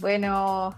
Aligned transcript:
Bueno, 0.00 0.74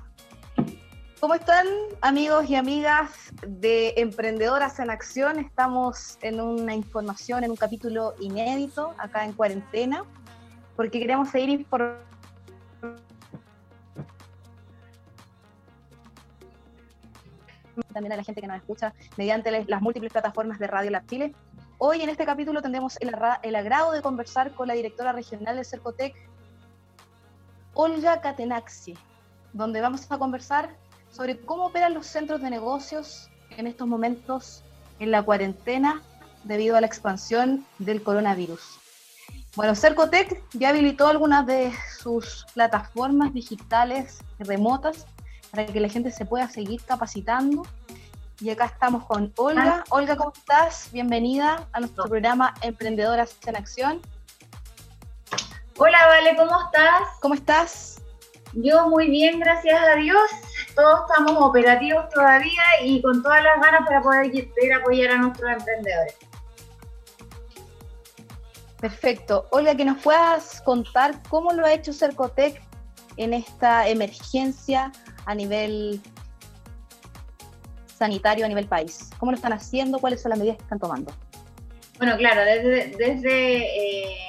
¿cómo 1.21 1.35
están 1.35 1.67
amigos 2.03 2.51
y 2.51 2.55
amigas 2.55 3.11
de 3.47 3.95
Emprendedoras 3.97 4.79
en 4.79 4.91
Acción? 4.91 5.39
Estamos 5.39 6.19
en 6.21 6.39
una 6.39 6.75
información, 6.75 7.43
en 7.43 7.51
un 7.51 7.57
capítulo 7.57 8.15
inédito, 8.21 8.95
acá 8.99 9.25
en 9.25 9.33
cuarentena, 9.33 10.05
porque 10.77 11.01
queremos 11.01 11.31
seguir 11.31 11.49
informando 11.49 12.05
también 17.95 18.13
a 18.13 18.17
la 18.17 18.25
gente 18.25 18.43
que 18.43 18.47
nos 18.47 18.59
escucha 18.59 18.93
mediante 19.17 19.65
las 19.67 19.81
múltiples 19.81 20.13
plataformas 20.13 20.59
de 20.59 20.67
Radio 20.67 20.91
Lab. 20.91 21.05
Hoy 21.79 22.03
en 22.03 22.11
este 22.11 22.27
capítulo 22.27 22.61
tendremos 22.61 22.99
el, 23.01 23.17
el 23.43 23.57
agrado 23.57 23.93
de 23.93 24.03
conversar 24.03 24.53
con 24.53 24.69
la 24.69 24.75
directora 24.75 25.13
regional 25.13 25.57
de 25.57 25.65
Cercotec, 25.65 26.15
Olga 27.77 28.23
Catenaxi, 28.23 28.95
donde 29.53 29.83
vamos 29.83 30.11
a 30.11 30.19
conversar 30.19 30.75
sobre 31.11 31.39
cómo 31.39 31.67
operan 31.67 31.93
los 31.93 32.07
centros 32.07 32.41
de 32.41 32.49
negocios 32.49 33.31
en 33.51 33.67
estos 33.67 33.87
momentos 33.87 34.65
en 34.99 35.11
la 35.11 35.23
cuarentena 35.23 36.03
debido 36.45 36.77
a 36.77 36.81
la 36.81 36.87
expansión 36.87 37.67
del 37.79 38.03
coronavirus. 38.03 38.79
Bueno, 39.57 39.75
Cercotec 39.75 40.43
ya 40.55 40.71
habilitó 40.71 41.07
algunas 41.07 41.47
de 41.47 41.71
sus 41.99 42.47
plataformas 42.55 43.35
digitales 43.35 44.21
remotas 44.39 45.07
para 45.51 45.67
que 45.67 45.81
la 45.81 45.91
gente 45.91 46.11
se 46.11 46.25
pueda 46.25 46.49
seguir 46.49 46.83
capacitando. 46.83 47.63
Y 48.41 48.51
acá 48.51 48.67
estamos 48.67 49.05
con 49.05 49.33
Olga. 49.37 49.83
Ah. 49.83 49.85
Olga, 49.91 50.17
¿cómo 50.17 50.33
estás? 50.35 50.89
Bienvenida 50.93 51.69
a 51.73 51.81
nuestro 51.81 52.05
programa 52.05 52.55
Emprendedoras 52.63 53.37
en 53.47 53.57
Acción. 53.57 54.01
Hola, 55.79 55.99
Vale, 56.09 56.37
¿cómo 56.37 56.59
estás? 56.63 57.03
¿Cómo 57.21 57.35
estás? 57.35 58.03
Yo 58.55 58.89
muy 58.89 59.11
bien, 59.11 59.39
gracias 59.41 59.79
a 59.79 59.97
Dios. 59.97 60.23
Todos 60.75 61.01
estamos 61.07 61.37
operativos 61.39 62.09
todavía 62.09 62.63
y 62.83 63.03
con 63.03 63.23
todas 63.23 63.43
las 63.45 63.61
ganas 63.61 63.87
para 63.87 64.01
poder, 64.01 64.33
apoyar 64.81 65.11
a 65.11 65.19
nuestros 65.19 65.51
emprendedores. 65.51 66.17
Perfecto. 68.81 69.49
Olga, 69.51 69.75
que 69.75 69.85
nos 69.85 70.03
puedas 70.03 70.63
contar 70.63 71.23
cómo 71.29 71.53
lo 71.53 71.67
ha 71.67 71.75
hecho 71.75 71.93
Cercotec 71.93 72.63
en 73.19 73.35
esta 73.35 73.87
emergencia 73.87 74.91
a 75.27 75.35
nivel 75.35 76.01
sanitario, 77.99 78.47
a 78.47 78.49
nivel 78.49 78.67
país. 78.67 79.11
¿Cómo 79.19 79.33
lo 79.33 79.37
están 79.37 79.53
haciendo? 79.53 79.99
¿Cuáles 79.99 80.23
son 80.23 80.31
las 80.31 80.39
medidas 80.39 80.57
que 80.57 80.63
están 80.63 80.79
tomando? 80.79 81.13
Bueno, 81.99 82.17
claro, 82.17 82.43
desde, 82.45 82.97
desde 82.97 83.59
eh, 83.59 84.26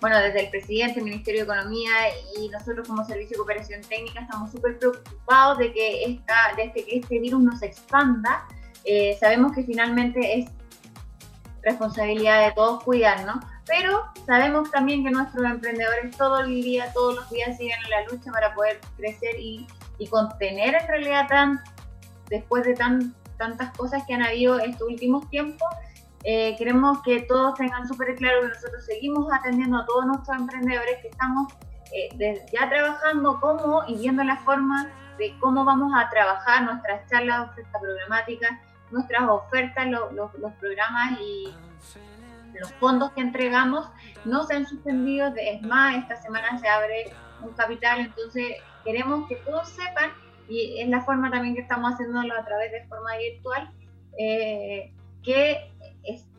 bueno, 0.00 0.18
desde 0.20 0.40
el 0.40 0.50
presidente, 0.50 1.00
el 1.00 1.04
Ministerio 1.04 1.40
de 1.40 1.52
Economía 1.52 1.90
y 2.38 2.48
nosotros 2.48 2.86
como 2.86 3.04
Servicio 3.04 3.30
de 3.30 3.38
Cooperación 3.38 3.80
Técnica 3.82 4.20
estamos 4.20 4.50
súper 4.50 4.78
preocupados 4.78 5.58
de 5.58 5.72
que, 5.72 6.04
esta, 6.04 6.54
de 6.56 6.64
este, 6.64 6.84
que 6.84 6.98
este 6.98 7.18
virus 7.18 7.42
no 7.42 7.56
se 7.56 7.66
expanda. 7.66 8.46
Eh, 8.84 9.16
sabemos 9.18 9.52
que 9.52 9.64
finalmente 9.64 10.38
es 10.38 10.50
responsabilidad 11.62 12.46
de 12.46 12.52
todos 12.52 12.82
cuidarnos, 12.84 13.44
pero 13.66 14.04
sabemos 14.24 14.70
también 14.70 15.04
que 15.04 15.10
nuestros 15.10 15.44
emprendedores 15.44 16.16
todo 16.16 16.40
el 16.40 16.62
día, 16.62 16.92
todos 16.92 17.16
los 17.16 17.30
días 17.30 17.56
siguen 17.56 17.78
en 17.84 17.90
la 17.90 18.04
lucha 18.04 18.30
para 18.30 18.54
poder 18.54 18.80
crecer 18.96 19.38
y, 19.38 19.66
y 19.98 20.06
contener 20.06 20.76
en 20.76 20.86
realidad 20.86 21.26
tan, 21.28 21.60
después 22.30 22.64
de 22.64 22.74
tan, 22.74 23.14
tantas 23.36 23.76
cosas 23.76 24.04
que 24.06 24.14
han 24.14 24.22
habido 24.22 24.60
estos 24.60 24.88
últimos 24.88 25.28
tiempos, 25.28 25.68
eh, 26.24 26.56
queremos 26.56 27.02
que 27.02 27.22
todos 27.22 27.54
tengan 27.54 27.86
súper 27.86 28.14
claro 28.16 28.42
que 28.42 28.48
nosotros 28.48 28.84
seguimos 28.84 29.32
atendiendo 29.32 29.78
a 29.78 29.86
todos 29.86 30.06
nuestros 30.06 30.36
emprendedores, 30.36 30.98
que 31.02 31.08
estamos 31.08 31.52
eh, 31.92 32.44
ya 32.52 32.68
trabajando 32.68 33.38
cómo 33.40 33.82
y 33.86 33.96
viendo 33.98 34.22
la 34.24 34.36
forma 34.38 34.90
de 35.18 35.36
cómo 35.40 35.64
vamos 35.64 35.92
a 35.96 36.08
trabajar 36.10 36.62
nuestras 36.62 37.08
charlas, 37.08 37.50
ofertas 37.50 37.80
programáticas, 37.80 38.50
nuestras 38.90 39.28
ofertas, 39.28 39.86
los 39.88 40.52
programas 40.60 41.18
y 41.20 41.54
los 42.58 42.72
fondos 42.74 43.12
que 43.12 43.20
entregamos 43.20 43.88
no 44.24 44.44
se 44.44 44.54
han 44.54 44.66
suspendido. 44.66 45.32
Es 45.36 45.62
más, 45.62 45.96
esta 45.96 46.16
semana 46.16 46.58
se 46.58 46.68
abre 46.68 47.12
un 47.42 47.52
capital, 47.52 48.00
entonces 48.00 48.56
queremos 48.84 49.28
que 49.28 49.36
todos 49.36 49.68
sepan, 49.68 50.10
y 50.48 50.80
es 50.80 50.88
la 50.88 51.02
forma 51.02 51.30
también 51.30 51.54
que 51.54 51.60
estamos 51.60 51.92
haciéndolo 51.92 52.34
a 52.34 52.44
través 52.44 52.72
de 52.72 52.86
forma 52.86 53.16
virtual, 53.16 53.70
eh, 54.18 54.92
que 55.22 55.72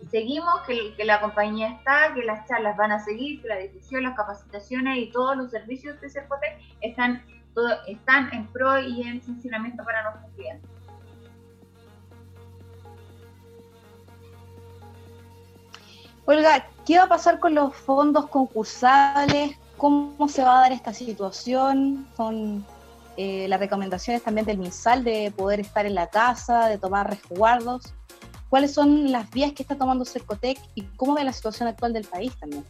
seguimos, 0.10 0.62
que, 0.66 0.94
la 1.06 1.22
compañía 1.22 1.70
está, 1.70 2.14
que 2.14 2.24
las 2.24 2.48
charlas 2.48 2.76
van 2.78 2.92
a 2.92 3.00
seguir, 3.00 3.42
que 3.42 3.48
la 3.48 3.58
difusión, 3.58 4.04
las 4.04 4.16
capacitaciones 4.16 4.98
y 4.98 5.12
todos 5.12 5.38
los 5.38 5.52
servicios 5.52 6.00
de 6.02 6.10
Cercotec 6.10 6.60
están, 6.82 7.24
todo, 7.54 7.70
están 7.88 8.34
en 8.34 8.48
pro 8.48 8.80
y 8.80 9.04
en 9.04 9.22
funcionamiento 9.22 9.84
para 9.84 10.04
nuestros 10.04 10.34
clientes. 10.36 10.70
Olga, 16.26 16.68
¿qué 16.86 16.98
va 16.98 17.06
a 17.06 17.10
pasar 17.10 17.40
con 17.40 17.56
los 17.56 17.76
fondos 17.76 18.28
concursables? 18.28 19.58
¿Cómo 19.78 20.28
se 20.28 20.44
va 20.44 20.60
a 20.60 20.62
dar 20.62 20.72
esta 20.72 20.94
situación? 20.94 22.08
Son 22.16 22.64
eh, 23.18 23.48
las 23.48 23.60
recomendaciones 23.60 24.24
también 24.24 24.46
del 24.46 24.60
MinSal 24.60 25.04
de 25.04 25.34
poder 25.36 25.60
estar 25.60 25.88
en 25.88 25.96
la 25.96 26.08
casa, 26.08 26.68
de 26.68 26.78
tomar 26.78 27.10
resguardos 27.10 27.94
cuáles 28.50 28.74
son 28.74 29.12
las 29.12 29.30
vías 29.32 29.54
que 29.54 29.64
está 29.64 29.76
tomando 29.76 30.06
Cercotec 30.06 30.60
y 30.76 30.84
cómo 30.98 31.14
ve 31.16 31.24
la 31.24 31.34
situación 31.34 31.70
actual 31.70 31.94
del 31.94 32.06
país 32.06 32.36
también. 32.40 32.66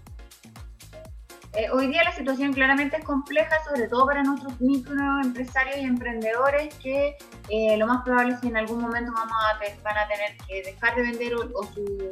Eh, 1.54 1.68
hoy 1.72 1.88
día 1.88 2.04
la 2.04 2.16
situación 2.16 2.54
claramente 2.54 2.98
es 2.98 3.04
compleja, 3.04 3.56
sobre 3.68 3.88
todo 3.88 4.06
para 4.06 4.22
nuestros 4.22 4.62
microempresarios 4.62 5.78
y 5.78 5.82
emprendedores 5.82 6.74
que 6.76 7.18
eh, 7.50 7.76
lo 7.78 7.88
más 7.88 8.04
probable 8.04 8.34
es 8.34 8.40
que 8.40 8.48
en 8.48 8.58
algún 8.58 8.82
momento 8.82 9.12
vamos 9.12 9.34
a 9.34 9.84
van 9.84 9.98
a 9.98 10.08
tener 10.08 10.38
que 10.48 10.62
dejar 10.62 10.96
de 10.96 11.02
vender 11.02 11.34
o, 11.34 11.64
su, 11.74 12.10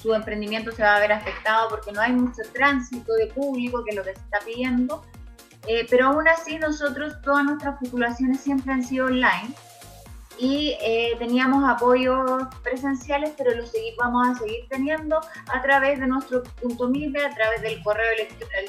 su, 0.00 0.14
emprendimiento 0.14 0.70
se 0.70 0.84
va 0.84 0.96
a 0.96 1.00
ver 1.00 1.12
afectado 1.12 1.68
porque 1.68 1.90
no 1.90 2.00
hay 2.00 2.12
mucho 2.12 2.42
tránsito 2.52 3.12
de 3.14 3.26
público 3.26 3.82
que 3.84 3.96
lo 3.96 4.04
que 4.04 4.14
se 4.14 4.20
está 4.20 4.38
pidiendo. 4.44 5.02
Eh, 5.66 5.84
pero 5.90 6.06
aún 6.06 6.28
así 6.28 6.56
nosotros 6.58 7.20
todas 7.22 7.44
nuestras 7.44 7.76
populaciones 7.80 8.40
siempre 8.40 8.72
han 8.72 8.84
sido 8.84 9.06
online 9.06 9.52
y 10.38 10.76
eh, 10.80 11.14
teníamos 11.18 11.68
apoyos 11.68 12.42
presenciales, 12.62 13.32
pero 13.36 13.54
los 13.54 13.72
vamos 13.96 14.28
a 14.28 14.34
seguir 14.38 14.66
teniendo 14.68 15.20
a 15.48 15.62
través 15.62 15.98
de 15.98 16.06
nuestro 16.06 16.42
punto 16.60 16.88
MIPE, 16.88 17.24
a 17.24 17.34
través 17.34 17.62
del 17.62 17.82
correo 17.82 18.06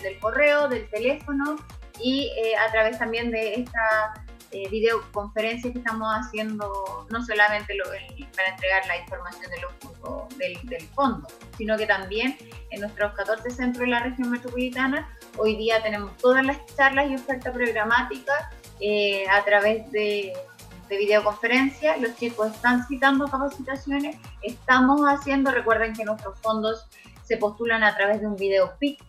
del 0.02 0.20
correo, 0.20 0.68
del 0.68 0.90
teléfono 0.90 1.58
y 2.00 2.32
eh, 2.38 2.56
a 2.56 2.72
través 2.72 2.98
también 3.00 3.32
de 3.32 3.56
esta 3.56 4.14
eh, 4.52 4.70
que 4.70 5.74
estamos 5.76 6.08
haciendo, 6.14 7.06
no 7.10 7.26
solamente 7.26 7.74
para 8.34 8.50
entregar 8.50 8.88
la 8.88 8.98
información 8.98 9.52
de 9.52 9.60
los, 9.60 10.38
del, 10.38 10.58
del, 10.64 10.88
fondo, 10.90 11.28
sino 11.58 11.76
que 11.76 11.86
también 11.86 12.38
en 12.70 12.80
nuestros 12.80 13.14
14 13.14 13.50
centros 13.50 13.82
de 13.82 13.88
la 13.88 14.00
región 14.04 14.30
metropolitana, 14.30 15.10
hoy 15.38 15.58
día 15.58 15.84
tenemos 15.84 16.16
todas 16.18 16.46
las 16.46 16.58
charlas 16.78 17.12
y 17.12 17.16
oferta 17.16 17.52
programática 17.52 18.52
a 19.32 19.44
través 19.44 19.92
de 19.92 20.32
de 20.88 20.98
videoconferencia, 20.98 21.98
los 21.98 22.16
chicos 22.16 22.54
están 22.54 22.86
citando 22.88 23.28
capacitaciones, 23.28 24.18
estamos 24.42 25.02
haciendo, 25.02 25.52
recuerden 25.52 25.94
que 25.94 26.06
nuestros 26.06 26.40
fondos 26.40 26.88
se 27.24 27.38
postulan 27.38 27.84
a 27.84 27.96
través 27.96 28.22
de 28.22 28.28
un 28.28 28.36
video 28.36 28.78
pitch 28.80 29.04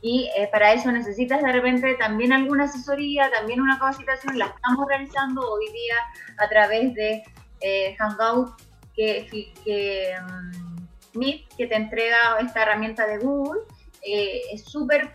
y 0.00 0.30
eh, 0.36 0.48
para 0.52 0.72
eso 0.72 0.92
necesitas 0.92 1.42
de 1.42 1.50
repente 1.50 1.94
también 1.94 2.32
alguna 2.32 2.64
asesoría, 2.64 3.30
también 3.30 3.60
una 3.60 3.78
capacitación, 3.78 4.38
la 4.38 4.46
estamos 4.46 4.86
realizando 4.86 5.40
hoy 5.50 5.66
día 5.72 5.96
a 6.38 6.48
través 6.48 6.94
de 6.94 7.22
eh, 7.60 7.96
Hangout 7.98 8.50
que, 8.94 9.26
que 9.64 10.14
mm, 10.20 11.18
Meet, 11.18 11.54
que 11.56 11.66
te 11.66 11.74
entrega 11.74 12.38
esta 12.40 12.62
herramienta 12.62 13.06
de 13.06 13.18
Google. 13.18 13.60
Eh, 14.02 14.42
es 14.52 14.64
súper 14.64 15.12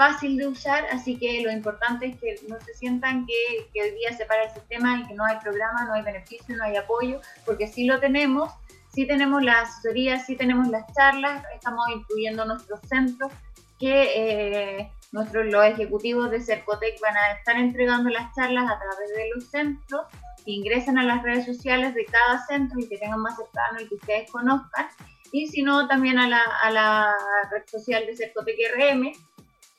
fácil 0.00 0.38
de 0.38 0.48
usar, 0.48 0.86
así 0.90 1.18
que 1.18 1.42
lo 1.42 1.52
importante 1.52 2.06
es 2.06 2.16
que 2.18 2.34
no 2.48 2.58
se 2.62 2.72
sientan 2.72 3.26
que, 3.26 3.68
que, 3.70 3.82
hoy 3.82 3.90
día 3.90 4.16
se 4.16 4.24
para 4.24 4.44
el 4.44 4.50
sistema 4.50 4.98
y 4.98 5.06
que 5.06 5.12
no 5.12 5.26
hay 5.26 5.36
programa, 5.40 5.84
no 5.84 5.92
hay 5.92 6.00
beneficio, 6.00 6.56
no 6.56 6.64
hay 6.64 6.74
apoyo, 6.76 7.20
porque 7.44 7.66
sí 7.66 7.84
lo 7.84 8.00
tenemos, 8.00 8.50
sí 8.94 9.06
tenemos 9.06 9.42
la 9.42 9.60
asesoría, 9.60 10.18
sí 10.18 10.36
tenemos 10.36 10.68
las 10.68 10.90
charlas, 10.94 11.44
estamos 11.54 11.84
incluyendo 11.94 12.46
nuestros 12.46 12.80
centros 12.88 13.30
que 13.78 14.78
eh, 14.78 14.90
nuestros 15.12 15.44
los 15.44 15.66
ejecutivos 15.66 16.30
de 16.30 16.40
Cercotec 16.40 16.98
van 17.02 17.18
a 17.18 17.32
estar 17.32 17.58
entregando 17.58 18.08
las 18.08 18.34
charlas 18.34 18.70
a 18.70 18.78
través 18.78 19.10
de 19.14 19.28
los 19.34 19.50
centros, 19.50 20.06
que 20.46 20.52
ingresen 20.52 20.96
a 20.96 21.02
las 21.02 21.22
redes 21.22 21.44
sociales 21.44 21.94
de 21.94 22.06
cada 22.06 22.42
centro 22.46 22.80
y 22.80 22.88
que 22.88 22.96
tengan 22.96 23.20
más 23.20 23.36
cercano 23.36 23.82
y 23.82 23.86
que 23.86 23.96
ustedes 23.96 24.30
conozcan, 24.30 24.88
y 25.32 25.46
si 25.46 25.62
no, 25.62 25.86
también 25.86 26.18
a 26.18 26.28
la, 26.28 26.42
a 26.62 26.70
la 26.70 27.14
red 27.50 27.62
social 27.66 28.04
de 28.06 28.16
Cercotec 28.16 28.56
RM, 28.74 29.12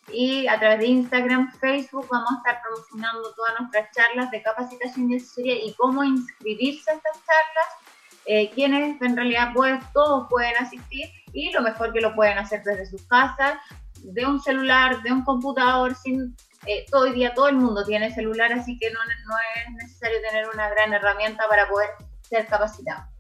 y 0.10 0.48
a 0.48 0.60
través 0.60 0.80
de 0.80 0.88
Instagram, 0.88 1.52
Facebook 1.60 2.08
vamos 2.10 2.32
a 2.32 2.38
estar 2.38 2.62
promocionando 2.62 3.34
todas 3.34 3.60
nuestras 3.60 3.92
charlas 3.92 4.32
de 4.32 4.42
capacitación 4.42 5.14
asesoría 5.14 5.64
y 5.64 5.74
cómo 5.74 6.04
inscribirse 6.04 6.92
a 6.92 6.96
estas 6.96 7.14
charlas, 7.14 7.96
eh, 8.26 8.52
quienes 8.52 9.02
en 9.02 9.16
realidad 9.16 9.54
pueden, 9.54 9.80
todos 9.94 10.28
pueden 10.30 10.56
asistir 10.58 11.10
y 11.34 11.52
lo 11.52 11.62
mejor 11.62 11.94
que 11.94 12.02
lo 12.02 12.14
pueden 12.16 12.38
hacer 12.38 12.64
desde 12.64 12.86
sus 12.86 13.04
casas, 13.04 13.58
de 14.04 14.26
un 14.26 14.42
celular, 14.42 15.02
de 15.04 15.12
un 15.12 15.24
computador, 15.24 15.96
sin 15.96 16.36
eh, 16.66 16.86
todo 16.90 17.06
el 17.06 17.14
día 17.14 17.34
todo 17.34 17.48
el 17.50 17.56
mundo 17.56 17.84
tiene 17.86 18.14
celular, 18.14 18.52
así 18.54 18.78
que 18.78 18.92
no, 18.92 19.00
no 19.00 19.36
es 19.56 19.74
necesario 19.84 20.20
tener 20.22 20.48
una 20.54 20.70
gran 20.70 20.94
herramienta 20.94 21.44
para 21.50 21.68
poder 21.68 21.90
ser 22.22 22.48
capacitado. 22.48 23.11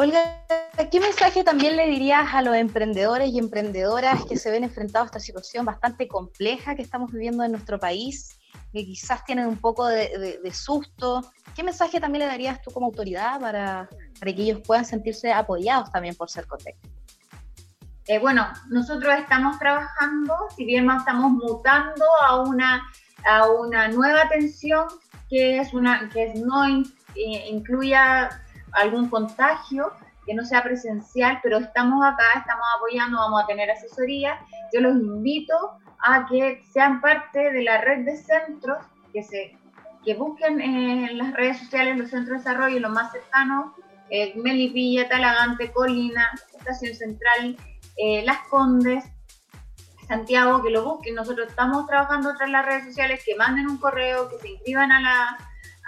Olga, 0.00 0.44
¿qué 0.92 1.00
mensaje 1.00 1.42
también 1.42 1.74
le 1.74 1.88
dirías 1.88 2.32
a 2.32 2.40
los 2.40 2.54
emprendedores 2.54 3.30
y 3.30 3.38
emprendedoras 3.40 4.24
que 4.26 4.36
se 4.36 4.48
ven 4.48 4.62
enfrentados 4.62 5.06
a 5.06 5.08
esta 5.08 5.18
situación 5.18 5.66
bastante 5.66 6.06
compleja 6.06 6.76
que 6.76 6.82
estamos 6.82 7.10
viviendo 7.10 7.42
en 7.42 7.50
nuestro 7.50 7.80
país, 7.80 8.38
que 8.72 8.84
quizás 8.84 9.24
tienen 9.24 9.48
un 9.48 9.56
poco 9.56 9.88
de, 9.88 10.40
susto? 10.52 11.32
¿Qué 11.56 11.64
mensaje 11.64 11.98
también 11.98 12.20
le 12.20 12.26
darías 12.26 12.62
tú 12.62 12.70
como 12.70 12.86
autoridad 12.86 13.40
para, 13.40 13.88
que 14.20 14.30
ellos 14.30 14.60
puedan 14.64 14.84
sentirse 14.84 15.32
apoyados 15.32 15.90
también 15.90 16.14
por 16.14 16.30
Cercotec? 16.30 16.76
Eh, 18.06 18.20
bueno, 18.20 18.46
nosotros 18.68 19.12
estamos 19.18 19.58
trabajando, 19.58 20.32
si 20.54 20.64
bien 20.64 20.88
estamos 20.88 21.32
mutando 21.32 22.04
a 22.24 22.40
una, 22.42 22.88
a 23.28 23.50
una 23.50 23.88
nueva 23.88 24.22
atención 24.22 24.86
que, 25.28 25.58
es 25.58 25.74
una, 25.74 26.08
que 26.08 26.34
no 26.36 26.84
incluya 27.16 28.44
algún 28.72 29.08
contagio, 29.08 29.92
que 30.26 30.34
no 30.34 30.44
sea 30.44 30.62
presencial, 30.62 31.40
pero 31.42 31.58
estamos 31.58 32.04
acá, 32.04 32.24
estamos 32.36 32.64
apoyando, 32.76 33.18
vamos 33.18 33.42
a 33.42 33.46
tener 33.46 33.70
asesoría. 33.70 34.38
Yo 34.72 34.80
los 34.82 34.94
invito 34.94 35.54
a 36.00 36.26
que 36.26 36.62
sean 36.70 37.00
parte 37.00 37.50
de 37.50 37.62
la 37.62 37.80
red 37.80 38.04
de 38.04 38.16
centros, 38.16 38.78
que, 39.12 39.22
se, 39.22 39.56
que 40.04 40.14
busquen 40.14 40.60
en 40.60 41.16
las 41.16 41.32
redes 41.32 41.58
sociales 41.60 41.96
los 41.96 42.10
centros 42.10 42.44
de 42.44 42.50
desarrollo, 42.50 42.78
los 42.78 42.92
más 42.92 43.10
cercanos, 43.10 43.72
eh, 44.10 44.34
Melipilla, 44.36 45.08
Talagante, 45.08 45.72
Colina, 45.72 46.30
Estación 46.58 46.94
Central, 46.94 47.56
eh, 47.96 48.22
Las 48.24 48.38
Condes, 48.48 49.04
Santiago, 50.06 50.62
que 50.62 50.70
lo 50.70 50.84
busquen. 50.84 51.14
Nosotros 51.14 51.48
estamos 51.48 51.86
trabajando 51.86 52.34
tras 52.36 52.50
las 52.50 52.66
redes 52.66 52.84
sociales, 52.84 53.22
que 53.24 53.34
manden 53.34 53.68
un 53.68 53.78
correo, 53.78 54.28
que 54.28 54.38
se 54.38 54.48
inscriban 54.48 54.92
a 54.92 55.00
la, 55.00 55.38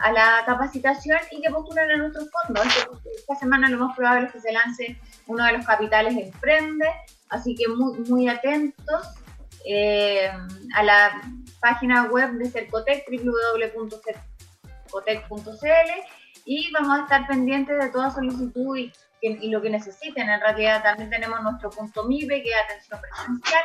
a 0.01 0.13
la 0.13 0.43
capacitación 0.47 1.19
y 1.31 1.43
que 1.43 1.51
postulen 1.51 1.91
a 1.91 1.97
nuestros 1.99 2.31
fondos. 2.31 2.65
Esta 3.19 3.35
semana 3.35 3.69
lo 3.69 3.77
más 3.79 3.95
probable 3.97 4.27
es 4.27 4.33
que 4.33 4.41
se 4.41 4.53
lance 4.53 4.99
uno 5.27 5.45
de 5.45 5.53
los 5.53 5.67
capitales 5.67 6.17
Emprende, 6.17 6.89
así 7.29 7.55
que 7.55 7.69
muy, 7.69 7.99
muy 8.09 8.27
atentos 8.29 9.07
eh, 9.67 10.31
a 10.75 10.83
la 10.83 11.21
página 11.61 12.07
web 12.07 12.31
de 12.33 12.51
Cercotec, 12.51 13.05
www.cercotec.cl 13.09 15.91
y 16.47 16.73
vamos 16.73 16.99
a 16.99 17.03
estar 17.03 17.27
pendientes 17.27 17.79
de 17.79 17.91
toda 17.91 18.11
solicitud 18.11 18.79
y, 18.79 18.91
y, 19.21 19.51
lo 19.51 19.61
que 19.61 19.69
necesiten. 19.69 20.31
En 20.31 20.41
realidad 20.41 20.83
también 20.83 21.11
tenemos 21.11 21.43
nuestro 21.43 21.69
punto 21.69 22.05
MIBE, 22.05 22.43
que 22.43 22.49
es 22.49 22.57
atención 22.65 23.01
presencial, 23.01 23.65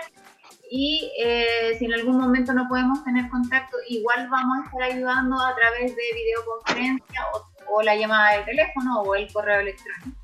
y 0.69 1.11
eh, 1.19 1.75
si 1.77 1.85
en 1.85 1.93
algún 1.93 2.17
momento 2.17 2.53
no 2.53 2.67
podemos 2.67 3.03
tener 3.03 3.29
contacto, 3.29 3.77
igual 3.87 4.27
vamos 4.29 4.57
a 4.59 4.65
estar 4.65 4.83
ayudando 4.83 5.39
a 5.39 5.55
través 5.55 5.95
de 5.95 6.03
videoconferencia 6.13 7.21
o, 7.67 7.81
la 7.81 7.95
llamada 7.95 8.37
de 8.37 8.43
teléfono 8.45 9.01
o 9.01 9.15
el 9.15 9.31
correo 9.31 9.59
electrónico. 9.59 10.17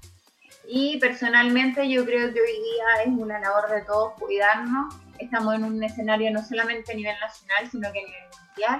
Y 0.67 0.97
personalmente 0.99 1.89
yo 1.89 2.05
creo 2.05 2.33
que 2.33 2.39
hoy 2.39 2.51
día 2.51 3.03
es 3.05 3.09
una 3.09 3.39
labor 3.39 3.69
de 3.69 3.81
todos 3.81 4.13
cuidarnos. 4.13 4.95
Estamos 5.19 5.55
en 5.55 5.65
un 5.65 5.83
escenario 5.83 6.31
no 6.31 6.41
solamente 6.43 6.93
a 6.93 6.95
nivel 6.95 7.15
nacional, 7.19 7.69
sino 7.69 7.91
que 7.91 7.99
a 7.99 8.03
nivel 8.03 8.23
mundial. 8.47 8.79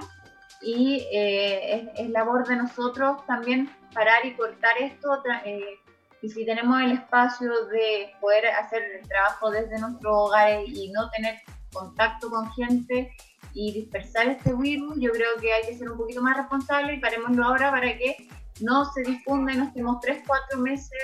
Y 0.61 1.07
eh, 1.11 1.91
es, 1.97 2.09
labor 2.09 2.47
de 2.47 2.55
nosotros 2.55 3.25
también 3.25 3.69
parar 3.93 4.25
y 4.25 4.35
cortar 4.35 4.77
esto. 4.79 5.21
Eh, 5.43 5.79
y 6.21 6.29
si 6.29 6.45
tenemos 6.45 6.79
el 6.81 6.91
espacio 6.91 7.49
de 7.67 8.11
poder 8.19 8.47
hacer 8.47 8.83
el 8.83 9.07
trabajo 9.07 9.49
desde 9.49 9.79
nuestros 9.79 10.13
hogares 10.13 10.69
y 10.69 10.91
no 10.91 11.09
tener 11.09 11.35
contacto 11.73 12.29
con 12.29 12.51
gente 12.51 13.11
y 13.53 13.73
dispersar 13.73 14.27
este 14.27 14.53
virus, 14.53 14.95
yo 14.99 15.11
creo 15.11 15.29
que 15.41 15.51
hay 15.51 15.63
que 15.63 15.77
ser 15.77 15.89
un 15.89 15.97
poquito 15.97 16.21
más 16.21 16.37
responsable 16.37 16.93
y 16.93 16.99
parémoslo 16.99 17.43
ahora 17.43 17.71
para 17.71 17.97
que 17.97 18.27
no 18.61 18.85
se 18.93 19.01
difunda 19.01 19.53
y 19.53 19.57
no 19.57 19.63
estemos 19.65 19.99
tres, 19.99 20.23
cuatro 20.27 20.59
meses 20.59 21.01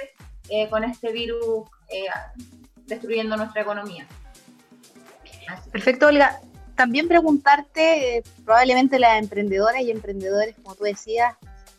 eh, 0.50 0.70
con 0.70 0.84
este 0.84 1.12
virus 1.12 1.68
eh, 1.90 2.06
destruyendo 2.86 3.36
nuestra 3.36 3.62
economía. 3.62 4.08
Perfecto, 5.72 6.08
Olga. 6.08 6.40
También 6.76 7.08
preguntarte, 7.08 8.18
eh, 8.18 8.24
probablemente 8.46 9.00
las 9.00 9.20
emprendedoras 9.20 9.82
y 9.82 9.90
emprendedores, 9.90 10.56
como 10.62 10.76
tú 10.76 10.84
decías, 10.84 11.36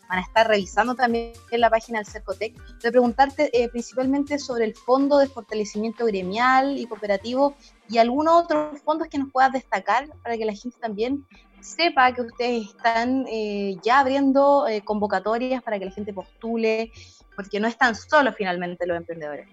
van 0.08 0.18
a 0.18 0.22
estar 0.22 0.48
revisando 0.48 0.94
también 0.94 1.32
en 1.50 1.60
la 1.60 1.68
página 1.68 1.98
del 1.98 2.06
Cercotec, 2.06 2.54
de 2.78 2.90
preguntarte 2.90 3.50
eh, 3.52 3.68
principalmente 3.68 4.38
sobre 4.38 4.64
el 4.64 4.74
fondo 4.74 5.18
de 5.18 5.26
fortalecimiento 5.26 6.06
gremial 6.06 6.78
y 6.78 6.86
cooperativo 6.86 7.54
y 7.88 7.98
algunos 7.98 8.44
otros 8.44 8.80
fondos 8.80 9.08
que 9.08 9.18
nos 9.18 9.30
puedas 9.30 9.52
destacar 9.52 10.08
para 10.22 10.36
que 10.36 10.46
la 10.46 10.54
gente 10.54 10.78
también 10.80 11.26
sepa 11.60 12.12
que 12.12 12.22
ustedes 12.22 12.68
están 12.68 13.26
eh, 13.28 13.76
ya 13.82 14.00
abriendo 14.00 14.66
eh, 14.66 14.82
convocatorias 14.82 15.62
para 15.62 15.78
que 15.78 15.86
la 15.86 15.90
gente 15.90 16.12
postule, 16.12 16.90
porque 17.36 17.60
no 17.60 17.68
están 17.68 17.94
solos 17.94 18.34
finalmente 18.36 18.86
los 18.86 18.96
emprendedores. 18.96 19.48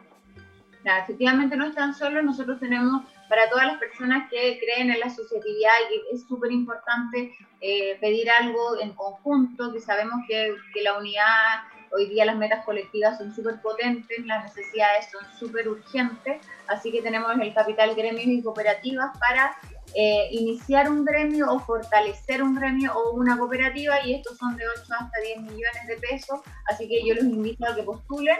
efectivamente 0.85 1.57
no 1.57 1.65
están 1.65 1.93
solos, 1.93 2.23
nosotros 2.23 2.59
tenemos 2.59 3.03
para 3.29 3.49
todas 3.49 3.65
las 3.67 3.77
personas 3.77 4.29
que 4.29 4.59
creen 4.59 4.91
en 4.91 4.99
la 4.99 5.07
asociatividad 5.07 5.73
y 5.91 6.15
es 6.15 6.27
súper 6.27 6.51
importante 6.51 7.35
eh, 7.61 7.97
pedir 7.99 8.29
algo 8.29 8.79
en 8.79 8.93
conjunto, 8.93 9.73
que 9.73 9.79
sabemos 9.79 10.21
que, 10.27 10.53
que, 10.73 10.81
la 10.83 10.97
unidad, 10.97 11.63
hoy 11.91 12.07
día 12.07 12.25
las 12.25 12.37
metas 12.37 12.63
colectivas 12.65 13.17
son 13.17 13.33
súper 13.33 13.61
potentes, 13.61 14.25
las 14.25 14.43
necesidades 14.43 15.07
son 15.11 15.25
súper 15.39 15.67
urgentes, 15.67 16.45
así 16.67 16.91
que 16.91 17.01
tenemos 17.01 17.31
el 17.39 17.53
capital 17.53 17.95
gremios 17.95 18.27
y 18.27 18.43
cooperativas 18.43 19.17
para 19.17 19.55
eh, 19.93 20.27
iniciar 20.31 20.89
un 20.89 21.05
gremio 21.05 21.51
o 21.51 21.59
fortalecer 21.59 22.43
un 22.43 22.55
gremio 22.55 22.93
o 22.93 23.13
una 23.13 23.37
cooperativa 23.37 24.05
y 24.05 24.15
estos 24.15 24.37
son 24.37 24.57
de 24.57 24.67
8 24.67 24.81
hasta 24.99 25.21
10 25.21 25.41
millones 25.41 25.87
de 25.87 25.97
pesos, 25.97 26.41
así 26.65 26.87
que 26.87 27.07
yo 27.07 27.15
los 27.15 27.23
invito 27.23 27.65
a 27.65 27.75
que 27.75 27.83
postulen 27.83 28.37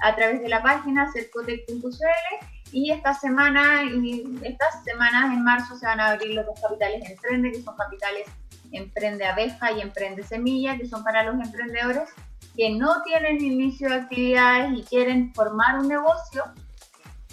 a 0.00 0.14
través 0.14 0.40
de 0.40 0.48
la 0.48 0.62
página 0.62 1.10
cercotec.cl 1.12 2.61
y 2.72 2.90
esta 2.90 3.14
semana 3.14 3.84
y 3.84 4.24
estas 4.42 4.82
semanas 4.82 5.32
en 5.32 5.44
marzo 5.44 5.76
se 5.76 5.86
van 5.86 6.00
a 6.00 6.08
abrir 6.08 6.34
los 6.34 6.46
dos 6.46 6.58
capitales 6.60 7.08
Emprende, 7.08 7.52
que 7.52 7.62
son 7.62 7.76
capitales 7.76 8.26
Emprende 8.72 9.26
Abeja 9.26 9.70
y 9.72 9.82
Emprende 9.82 10.22
Semilla, 10.22 10.78
que 10.78 10.88
son 10.88 11.04
para 11.04 11.22
los 11.22 11.34
emprendedores 11.34 12.08
que 12.56 12.70
no 12.70 13.02
tienen 13.02 13.42
inicio 13.42 13.88
de 13.90 13.96
actividades 13.96 14.72
y 14.78 14.82
quieren 14.84 15.32
formar 15.34 15.78
un 15.78 15.88
negocio, 15.88 16.44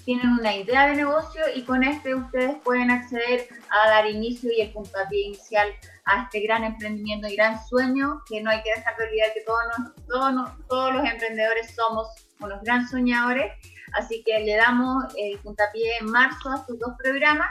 tienen 0.04 0.30
una 0.30 0.56
idea 0.56 0.88
de 0.88 0.96
negocio 0.96 1.42
y 1.56 1.64
con 1.64 1.84
este 1.84 2.16
ustedes 2.16 2.58
pueden 2.64 2.92
acceder 2.92 3.48
a 3.70 3.90
dar 3.90 4.08
inicio 4.08 4.52
y 4.52 4.62
el 4.62 4.72
puntapié 4.72 5.28
inicial 5.28 5.70
a 6.06 6.24
este 6.24 6.42
gran 6.42 6.64
emprendimiento 6.64 7.28
y 7.28 7.36
gran 7.36 7.58
sueño 7.68 8.22
que 8.28 8.42
no 8.42 8.50
hay 8.50 8.62
que 8.62 8.72
dejar 8.76 8.98
de 8.98 9.04
olvidar 9.06 9.34
que 9.34 9.42
todos, 9.42 9.62
todos, 10.08 10.68
todos 10.68 10.94
los 10.96 11.06
emprendedores 11.06 11.76
somos 11.76 12.08
unos 12.40 12.62
gran 12.64 12.88
soñadores 12.88 13.52
Así 13.94 14.24
que 14.26 14.40
le 14.40 14.56
damos 14.56 15.06
el 15.18 15.38
puntapié 15.40 15.98
en 16.00 16.08
marzo 16.08 16.50
a 16.52 16.58
estos 16.58 16.80
dos 16.80 16.94
programas 17.02 17.50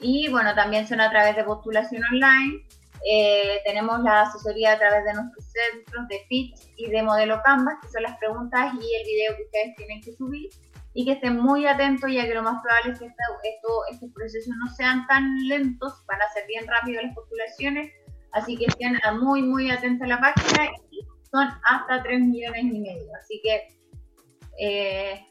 y 0.00 0.28
bueno, 0.28 0.54
también 0.54 0.86
son 0.86 1.00
a 1.00 1.10
través 1.10 1.36
de 1.36 1.44
postulación 1.44 2.02
online. 2.12 2.66
Eh, 3.06 3.60
tenemos 3.64 4.00
la 4.00 4.22
asesoría 4.22 4.72
a 4.72 4.78
través 4.78 5.04
de 5.04 5.14
nuestros 5.14 5.44
centros 5.46 6.08
de 6.08 6.20
pitch 6.28 6.58
y 6.76 6.90
de 6.90 7.02
modelo 7.02 7.40
Canvas, 7.44 7.74
que 7.82 7.88
son 7.88 8.02
las 8.02 8.16
preguntas 8.18 8.72
y 8.74 8.94
el 8.94 9.04
video 9.06 9.36
que 9.36 9.42
ustedes 9.44 9.76
tienen 9.76 10.00
que 10.02 10.12
subir. 10.14 10.50
Y 10.96 11.04
que 11.04 11.12
estén 11.12 11.38
muy 11.38 11.66
atentos, 11.66 12.10
ya 12.12 12.24
que 12.24 12.34
lo 12.34 12.42
más 12.42 12.62
probable 12.62 12.92
es 12.92 12.98
que 13.00 13.06
esto, 13.06 13.68
estos 13.90 14.10
procesos 14.12 14.54
no 14.56 14.72
sean 14.74 15.06
tan 15.08 15.24
lentos, 15.48 16.04
van 16.06 16.22
a 16.22 16.32
ser 16.32 16.46
bien 16.46 16.66
rápido 16.68 17.02
las 17.02 17.14
postulaciones. 17.14 17.92
Así 18.32 18.56
que 18.56 18.66
estén 18.66 18.96
muy, 19.20 19.42
muy 19.42 19.70
atentos 19.70 20.04
a 20.04 20.08
la 20.08 20.20
página 20.20 20.70
y 20.90 21.00
son 21.30 21.48
hasta 21.64 22.02
3 22.02 22.20
millones 22.20 22.64
y 22.64 22.78
medio. 22.78 23.10
Así 23.20 23.40
que 23.42 23.68
eh, 24.60 25.26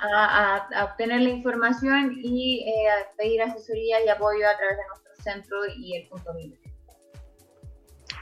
a, 0.00 0.68
obtener 0.90 1.20
la 1.20 1.30
información 1.30 2.18
y 2.22 2.68
eh, 2.68 2.90
a 2.90 3.16
pedir 3.16 3.42
asesoría 3.42 4.04
y 4.04 4.08
apoyo 4.08 4.48
a 4.48 4.56
través 4.56 4.76
de 4.76 4.86
nuestro 4.88 5.22
centro 5.22 5.58
y 5.76 5.96
el 5.96 6.08
punto 6.08 6.32
libre. 6.34 6.60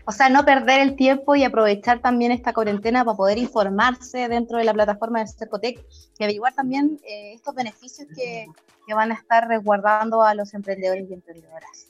O 0.08 0.12
sea, 0.12 0.28
no 0.28 0.44
perder 0.44 0.80
el 0.80 0.94
tiempo 0.94 1.34
y 1.34 1.42
aprovechar 1.42 2.00
también 2.00 2.30
esta 2.30 2.52
cuarentena 2.52 3.04
para 3.04 3.16
poder 3.16 3.38
informarse 3.38 4.28
dentro 4.28 4.58
de 4.58 4.64
la 4.64 4.72
plataforma 4.72 5.18
de 5.18 5.26
Cercotec 5.26 5.84
y 6.18 6.22
averiguar 6.22 6.54
también 6.54 7.00
eh, 7.02 7.34
estos 7.34 7.54
beneficios 7.56 8.06
que, 8.14 8.46
que, 8.86 8.94
van 8.94 9.10
a 9.10 9.14
estar 9.14 9.48
resguardando 9.48 10.22
a 10.22 10.34
los 10.34 10.54
emprendedores 10.54 11.10
y 11.10 11.14
emprendedoras. 11.14 11.88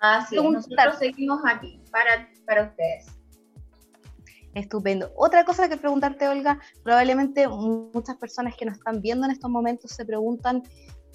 Así 0.00 0.36
nosotros 0.36 0.98
seguimos 0.98 1.40
aquí 1.46 1.80
para, 1.92 2.28
para 2.44 2.64
ustedes. 2.64 3.06
Estupendo. 4.54 5.12
Otra 5.16 5.44
cosa 5.44 5.68
que 5.68 5.76
preguntarte, 5.76 6.28
Olga, 6.28 6.58
probablemente 6.82 7.48
muchas 7.48 8.16
personas 8.16 8.54
que 8.56 8.66
nos 8.66 8.76
están 8.76 9.00
viendo 9.00 9.24
en 9.24 9.32
estos 9.32 9.50
momentos 9.50 9.92
se 9.92 10.04
preguntan 10.04 10.62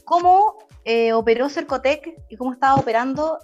cómo 0.06 0.58
eh, 0.86 1.14
operó 1.14 1.50
Cercotec 1.50 2.16
y 2.30 2.38
cómo 2.38 2.54
estaba 2.54 2.76
operando 2.76 3.38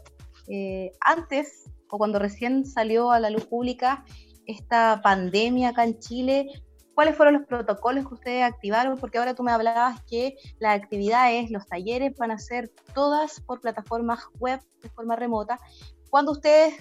eh, 0.47 0.91
antes 1.01 1.69
o 1.89 1.97
cuando 1.97 2.17
recién 2.17 2.65
salió 2.65 3.11
a 3.11 3.19
la 3.19 3.29
luz 3.29 3.45
pública 3.45 4.03
esta 4.47 4.99
pandemia 5.03 5.69
acá 5.69 5.83
en 5.83 5.99
Chile 5.99 6.47
cuáles 6.93 7.15
fueron 7.15 7.35
los 7.35 7.45
protocolos 7.45 8.07
que 8.07 8.13
ustedes 8.13 8.43
activaron, 8.43 8.97
porque 8.97 9.17
ahora 9.17 9.33
tú 9.33 9.43
me 9.43 9.51
hablabas 9.51 10.01
que 10.03 10.35
las 10.59 10.79
actividades, 10.79 11.49
los 11.49 11.65
talleres 11.67 12.15
van 12.17 12.31
a 12.31 12.39
ser 12.39 12.69
todas 12.93 13.39
por 13.41 13.61
plataformas 13.61 14.19
web 14.39 14.59
de 14.81 14.89
forma 14.89 15.15
remota. 15.15 15.59
¿Cuándo 16.09 16.31
ustedes, 16.31 16.75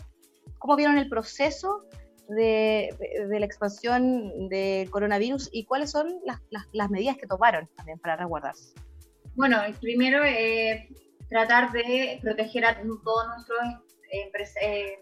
cómo 0.59 0.77
vieron 0.77 0.99
el 0.99 1.09
proceso 1.09 1.85
de, 2.29 2.97
la 3.29 3.47
expansión 3.47 4.49
del 4.49 4.91
coronavirus 4.91 5.49
y 5.53 5.65
cuáles 5.65 5.91
son 5.91 6.21
las, 6.25 6.91
medidas 6.91 7.17
que 7.17 7.27
tomaron 7.27 7.69
también 7.77 7.99
para 7.99 8.17
resguardarse? 8.17 8.75
Bueno, 9.35 9.59
primero 9.81 10.23
tratar 11.29 11.73
de 11.73 12.19
proteger 12.23 12.65
a 12.65 12.77
todos 12.77 13.27
nuestros 13.29 13.61
eh, 14.61 14.99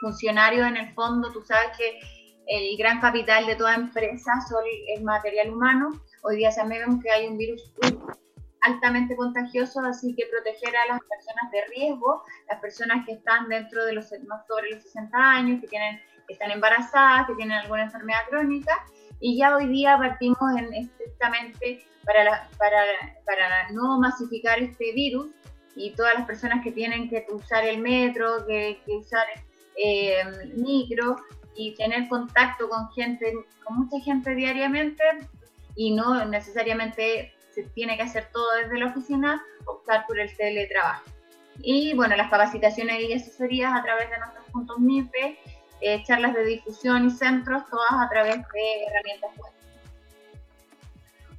funcionarios 0.00 0.66
en 0.66 0.76
el 0.76 0.94
fondo. 0.94 1.32
Tú 1.32 1.42
sabes 1.42 1.76
que 1.76 2.00
el 2.46 2.76
gran 2.76 3.00
capital 3.00 3.46
de 3.46 3.56
toda 3.56 3.74
empresa 3.74 4.32
son 4.48 4.62
el 4.96 5.02
material 5.02 5.50
humano. 5.50 5.90
Hoy 6.22 6.36
día 6.36 6.50
sabemos 6.52 7.02
que 7.02 7.10
hay 7.10 7.28
un 7.28 7.38
virus 7.38 7.72
altamente 8.62 9.16
contagioso, 9.16 9.80
así 9.80 10.14
que 10.14 10.26
proteger 10.26 10.76
a 10.76 10.86
las 10.88 11.00
personas 11.00 11.50
de 11.50 11.64
riesgo, 11.74 12.22
las 12.50 12.60
personas 12.60 13.06
que 13.06 13.12
están 13.12 13.48
dentro 13.48 13.84
de 13.86 13.94
los 13.94 14.10
más 14.26 14.46
sobre 14.46 14.70
los 14.70 14.82
60 14.82 15.16
años, 15.16 15.60
que 15.60 15.68
tienen 15.68 16.00
que 16.30 16.34
están 16.34 16.52
embarazadas, 16.52 17.26
que 17.26 17.34
tienen 17.34 17.58
alguna 17.58 17.82
enfermedad 17.82 18.20
crónica, 18.28 18.86
y 19.18 19.36
ya 19.36 19.56
hoy 19.56 19.66
día 19.66 19.98
partimos 19.98 20.38
en 20.56 20.72
estrictamente 20.72 21.84
para, 22.04 22.48
para, 22.56 22.82
para 23.26 23.70
no 23.72 23.98
masificar 23.98 24.60
este 24.60 24.92
virus 24.92 25.32
y 25.74 25.90
todas 25.90 26.14
las 26.14 26.26
personas 26.26 26.62
que 26.62 26.70
tienen 26.70 27.10
que 27.10 27.26
usar 27.30 27.64
el 27.64 27.78
metro, 27.78 28.46
que, 28.46 28.80
que 28.86 28.92
usar 28.92 29.26
eh, 29.76 30.22
micro, 30.54 31.16
y 31.56 31.74
tener 31.74 32.08
contacto 32.08 32.68
con 32.68 32.90
gente, 32.92 33.32
con 33.64 33.78
mucha 33.78 34.00
gente 34.00 34.34
diariamente 34.34 35.02
y 35.74 35.92
no 35.94 36.24
necesariamente 36.24 37.34
se 37.50 37.64
tiene 37.64 37.96
que 37.96 38.02
hacer 38.04 38.28
todo 38.32 38.46
desde 38.62 38.78
la 38.78 38.86
oficina, 38.86 39.42
optar 39.66 40.06
por 40.06 40.18
el 40.18 40.34
teletrabajo. 40.36 41.04
Y 41.58 41.94
bueno, 41.94 42.16
las 42.16 42.30
capacitaciones 42.30 43.02
y 43.02 43.12
asesorías 43.12 43.74
a 43.74 43.82
través 43.82 44.08
de 44.10 44.18
nuestros 44.18 44.46
puntos 44.46 44.78
MIPE, 44.78 45.38
eh, 45.80 46.02
charlas 46.04 46.34
de 46.34 46.44
difusión 46.44 47.06
y 47.06 47.10
centros, 47.10 47.68
todas 47.70 47.92
a 47.92 48.08
través 48.08 48.36
de 48.36 48.84
herramientas 48.86 49.30
web. 49.36 49.52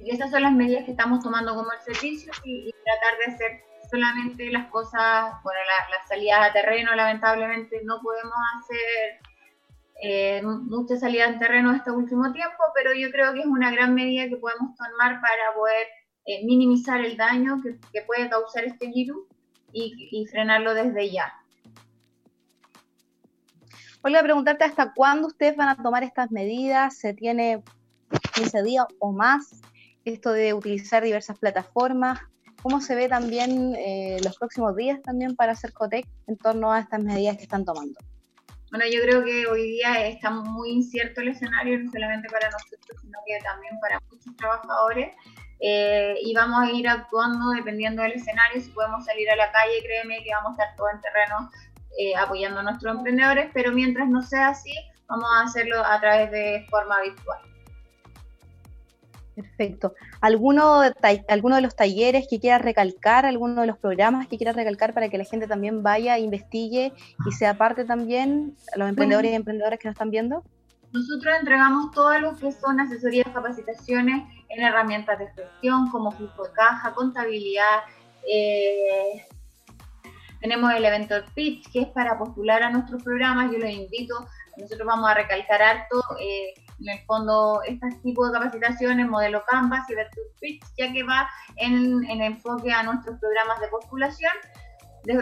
Y 0.00 0.10
esas 0.10 0.30
son 0.30 0.42
las 0.42 0.52
medidas 0.52 0.84
que 0.84 0.90
estamos 0.90 1.22
tomando 1.22 1.54
como 1.54 1.70
el 1.72 1.80
servicio 1.80 2.32
y, 2.44 2.72
tratar 2.84 3.18
de 3.18 3.34
hacer 3.34 3.64
solamente 3.88 4.50
las 4.50 4.68
cosas, 4.68 5.34
bueno, 5.44 5.60
las 5.90 6.08
salidas 6.08 6.50
a 6.50 6.52
terreno 6.52 6.94
lamentablemente 6.94 7.80
no 7.84 8.00
podemos 8.00 8.34
hacer 8.58 9.20
eh, 10.04 10.42
muchas 10.42 10.98
salidas 10.98 11.28
en 11.28 11.38
terreno 11.38 11.72
este 11.72 11.92
último 11.92 12.32
tiempo, 12.32 12.64
pero 12.74 12.92
yo 12.92 13.10
creo 13.12 13.32
que 13.34 13.40
es 13.40 13.46
una 13.46 13.70
gran 13.70 13.94
medida 13.94 14.28
que 14.28 14.36
podemos 14.36 14.74
tomar 14.76 15.20
para 15.20 15.54
poder 15.54 15.86
eh, 16.26 16.44
minimizar 16.44 17.00
el 17.04 17.16
daño 17.16 17.60
que, 17.62 18.02
puede 18.02 18.28
causar 18.28 18.64
este 18.64 18.88
virus 18.88 19.26
y, 19.72 20.26
frenarlo 20.30 20.74
desde 20.74 21.10
ya. 21.10 21.32
Voy 24.02 24.16
a 24.16 24.22
preguntarte 24.22 24.64
hasta 24.64 24.92
cuándo 24.92 25.28
ustedes 25.28 25.56
van 25.56 25.68
a 25.68 25.76
tomar 25.76 26.02
estas 26.02 26.32
medidas. 26.32 26.98
¿Se 26.98 27.14
tiene 27.14 27.62
15 28.34 28.62
días 28.64 28.84
o 28.98 29.12
más? 29.12 29.60
Esto 30.04 30.32
de 30.32 30.54
utilizar 30.54 31.04
diversas 31.04 31.38
plataformas. 31.38 32.18
¿Cómo 32.62 32.80
se 32.80 32.96
ve 32.96 33.08
también 33.08 33.76
eh, 33.76 34.18
los 34.24 34.36
próximos 34.38 34.74
días 34.74 35.00
también 35.02 35.36
para 35.36 35.52
hacer 35.52 35.72
COTEC 35.72 36.04
en 36.26 36.36
torno 36.36 36.72
a 36.72 36.80
estas 36.80 37.00
medidas 37.00 37.36
que 37.36 37.44
están 37.44 37.64
tomando? 37.64 37.94
Bueno, 38.70 38.86
yo 38.90 39.02
creo 39.02 39.24
que 39.24 39.46
hoy 39.46 39.70
día 39.70 40.06
está 40.08 40.30
muy 40.30 40.70
incierto 40.70 41.20
el 41.20 41.28
escenario, 41.28 41.78
no 41.78 41.92
solamente 41.92 42.28
para 42.28 42.50
nosotros, 42.50 43.00
sino 43.00 43.18
que 43.24 43.38
también 43.44 43.78
para 43.80 44.00
muchos 44.10 44.34
trabajadores. 44.36 45.14
Eh, 45.60 46.16
y 46.22 46.34
vamos 46.34 46.60
a 46.60 46.72
ir 46.72 46.88
actuando 46.88 47.50
dependiendo 47.50 48.02
del 48.02 48.12
escenario. 48.12 48.60
Si 48.60 48.70
podemos 48.70 49.04
salir 49.04 49.30
a 49.30 49.36
la 49.36 49.52
calle, 49.52 49.80
créeme 49.84 50.24
que 50.24 50.30
vamos 50.34 50.58
a 50.58 50.62
estar 50.62 50.76
todo 50.76 50.88
en 50.90 51.00
terreno 51.00 51.50
eh, 51.98 52.14
apoyando 52.16 52.60
a 52.60 52.62
nuestros 52.62 52.96
emprendedores, 52.96 53.50
pero 53.52 53.72
mientras 53.72 54.08
no 54.08 54.22
sea 54.22 54.48
así, 54.48 54.72
vamos 55.06 55.28
a 55.36 55.44
hacerlo 55.44 55.84
a 55.84 56.00
través 56.00 56.30
de 56.30 56.66
forma 56.70 57.00
virtual. 57.02 57.38
Perfecto. 59.34 59.94
¿Alguno, 60.20 60.82
¿Alguno 61.28 61.56
de 61.56 61.62
los 61.62 61.74
talleres 61.74 62.26
que 62.28 62.38
quiera 62.38 62.58
recalcar, 62.58 63.24
alguno 63.24 63.62
de 63.62 63.66
los 63.66 63.78
programas 63.78 64.28
que 64.28 64.36
quiera 64.36 64.52
recalcar 64.52 64.92
para 64.92 65.08
que 65.08 65.16
la 65.16 65.24
gente 65.24 65.46
también 65.46 65.82
vaya, 65.82 66.18
investigue 66.18 66.92
y 67.26 67.32
sea 67.32 67.56
parte 67.56 67.84
también, 67.84 68.54
los 68.76 68.88
emprendedores 68.88 69.32
y 69.32 69.34
emprendedoras 69.34 69.78
que 69.78 69.88
nos 69.88 69.94
están 69.94 70.10
viendo? 70.10 70.44
Nosotros 70.92 71.34
entregamos 71.38 71.90
todo 71.92 72.18
lo 72.18 72.36
que 72.36 72.52
son 72.52 72.78
asesorías, 72.78 73.26
capacitaciones 73.32 74.22
en 74.50 74.62
herramientas 74.62 75.18
de 75.18 75.26
gestión 75.28 75.90
como 75.90 76.10
flujo 76.10 76.44
de 76.44 76.52
caja, 76.52 76.92
contabilidad. 76.92 77.80
Eh, 78.30 79.26
tenemos 80.42 80.74
el 80.74 80.84
evento 80.84 81.14
Pitch, 81.34 81.70
que 81.70 81.82
es 81.82 81.88
para 81.88 82.18
postular 82.18 82.64
a 82.64 82.70
nuestros 82.70 83.02
programas. 83.02 83.50
Yo 83.52 83.58
los 83.58 83.70
invito, 83.70 84.26
nosotros 84.56 84.86
vamos 84.86 85.08
a 85.08 85.14
recalcar 85.14 85.62
harto. 85.62 86.02
Eh, 86.20 86.52
en 86.80 86.88
el 86.88 86.98
fondo 87.06 87.62
este 87.64 87.86
tipo 88.02 88.26
de 88.26 88.32
capacitaciones, 88.32 89.08
modelo 89.08 89.44
Canvas 89.48 89.88
y 89.88 89.94
Virtual 89.94 90.26
Pitch, 90.40 90.64
ya 90.76 90.92
que 90.92 91.04
va 91.04 91.30
en, 91.56 92.02
enfoque 92.04 92.72
a 92.72 92.82
nuestros 92.82 93.20
programas 93.20 93.60
de 93.60 93.68
postulación. 93.68 94.32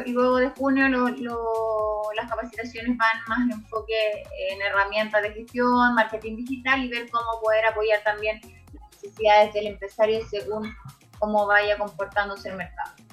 y 0.07 0.13
luego 0.13 0.37
de 0.37 0.49
junio 0.51 0.89
las 0.89 2.31
capacitaciones 2.31 2.97
van 2.97 3.19
más 3.29 3.41
en 3.41 3.53
enfoque 3.53 4.23
en 4.51 4.63
herramientas 4.63 5.23
de 5.23 5.33
gestión, 5.33 5.95
marketing 5.95 6.37
digital 6.37 6.83
y 6.83 6.89
ver 6.89 7.11
cómo 7.11 7.41
poder 7.43 7.67
apoyar 7.67 8.03
también 8.05 8.41
las 8.73 8.91
necesidades 9.03 9.53
del 9.53 9.67
empresario 9.67 10.21
según 10.31 10.75
cómo 11.19 11.47
vaya 11.47 11.77
comportándose 11.77 12.49
el 12.49 12.57
mercado. 12.57 13.10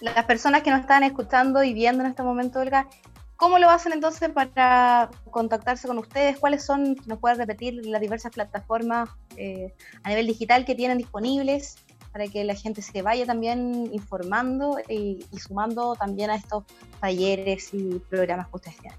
Las 0.00 0.24
personas 0.24 0.62
que 0.62 0.70
nos 0.70 0.80
están 0.80 1.02
escuchando 1.02 1.62
y 1.62 1.72
viendo 1.72 2.04
en 2.04 2.10
este 2.10 2.22
momento, 2.22 2.60
Olga, 2.60 2.88
¿Cómo 3.36 3.58
lo 3.58 3.68
hacen 3.68 3.92
entonces 3.92 4.30
para 4.30 5.10
contactarse 5.30 5.88
con 5.88 5.98
ustedes? 5.98 6.38
¿Cuáles 6.38 6.64
son, 6.64 6.96
nos 7.06 7.18
puedes 7.18 7.36
repetir, 7.36 7.84
las 7.84 8.00
diversas 8.00 8.32
plataformas 8.32 9.10
eh, 9.36 9.74
a 10.04 10.08
nivel 10.08 10.28
digital 10.28 10.64
que 10.64 10.76
tienen 10.76 10.98
disponibles 10.98 11.76
para 12.12 12.28
que 12.28 12.44
la 12.44 12.54
gente 12.54 12.80
se 12.80 13.02
vaya 13.02 13.26
también 13.26 13.90
informando 13.92 14.78
y, 14.88 15.26
sumando 15.36 15.96
también 15.96 16.30
a 16.30 16.36
estos 16.36 16.62
talleres 17.00 17.74
y 17.74 17.98
programas 18.08 18.46
que 18.48 18.56
ustedes 18.56 18.78
tienen? 18.78 18.98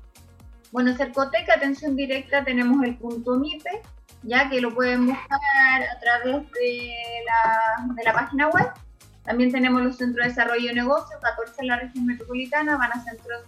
Bueno, 0.74 0.94
Cercoteca, 0.98 1.54
atención 1.54 1.96
directa, 1.96 2.44
tenemos 2.44 2.84
el 2.84 2.98
punto 2.98 3.40
MIPE, 3.40 3.82
ya 4.24 4.50
que 4.50 4.60
lo 4.60 4.76
pueden 4.76 5.08
buscar 5.08 5.82
a 5.82 6.00
través 6.02 6.52
de 6.52 6.92
la, 7.26 7.94
de 7.96 8.04
la 8.04 8.14
página 8.14 8.50
web. 8.50 8.68
También 9.26 9.52
tenemos 9.52 9.82
los 9.82 9.98
centros 9.98 10.24
de 10.24 10.30
desarrollo 10.30 10.68
de 10.68 10.76
negocios, 10.76 11.20
14 11.22 11.62
en 11.62 11.68
la 11.68 11.80
región 11.80 12.06
metropolitana, 12.06 12.78
van 12.78 12.92
a 12.92 13.04
centros 13.04 13.42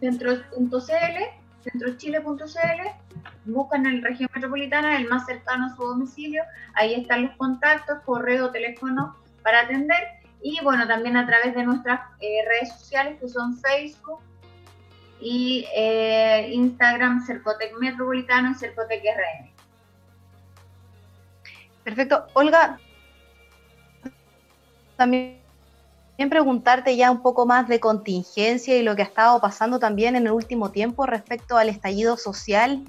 centros.cl, 0.00 1.62
centrochile.cl, 1.62 2.80
buscan 3.44 3.86
en 3.86 4.00
la 4.00 4.08
región 4.08 4.30
metropolitana 4.34 4.96
el 4.96 5.08
más 5.08 5.26
cercano 5.26 5.66
a 5.66 5.76
su 5.76 5.82
domicilio, 5.84 6.42
ahí 6.74 6.94
están 6.94 7.26
los 7.26 7.36
contactos, 7.36 8.00
correo, 8.04 8.50
teléfono 8.50 9.16
para 9.42 9.60
atender 9.60 10.02
y 10.42 10.58
bueno, 10.62 10.86
también 10.86 11.16
a 11.16 11.26
través 11.26 11.54
de 11.54 11.62
nuestras 11.64 12.00
eh, 12.20 12.44
redes 12.48 12.72
sociales 12.72 13.18
que 13.20 13.28
son 13.28 13.58
Facebook 13.58 14.20
y 15.20 15.66
eh, 15.76 16.48
Instagram 16.50 17.24
Cercotec 17.26 17.78
Metropolitano 17.78 18.52
y 18.52 18.54
Cercotec 18.54 19.02
RN. 19.02 19.50
Perfecto. 21.84 22.26
Olga, 22.32 22.78
también 25.00 25.40
preguntarte 26.28 26.94
ya 26.94 27.10
un 27.10 27.22
poco 27.22 27.46
más 27.46 27.66
de 27.68 27.80
contingencia 27.80 28.76
y 28.76 28.82
lo 28.82 28.94
que 28.94 29.00
ha 29.00 29.06
estado 29.06 29.40
pasando 29.40 29.78
también 29.78 30.14
en 30.14 30.26
el 30.26 30.32
último 30.32 30.70
tiempo 30.70 31.06
respecto 31.06 31.56
al 31.56 31.70
estallido 31.70 32.18
social 32.18 32.84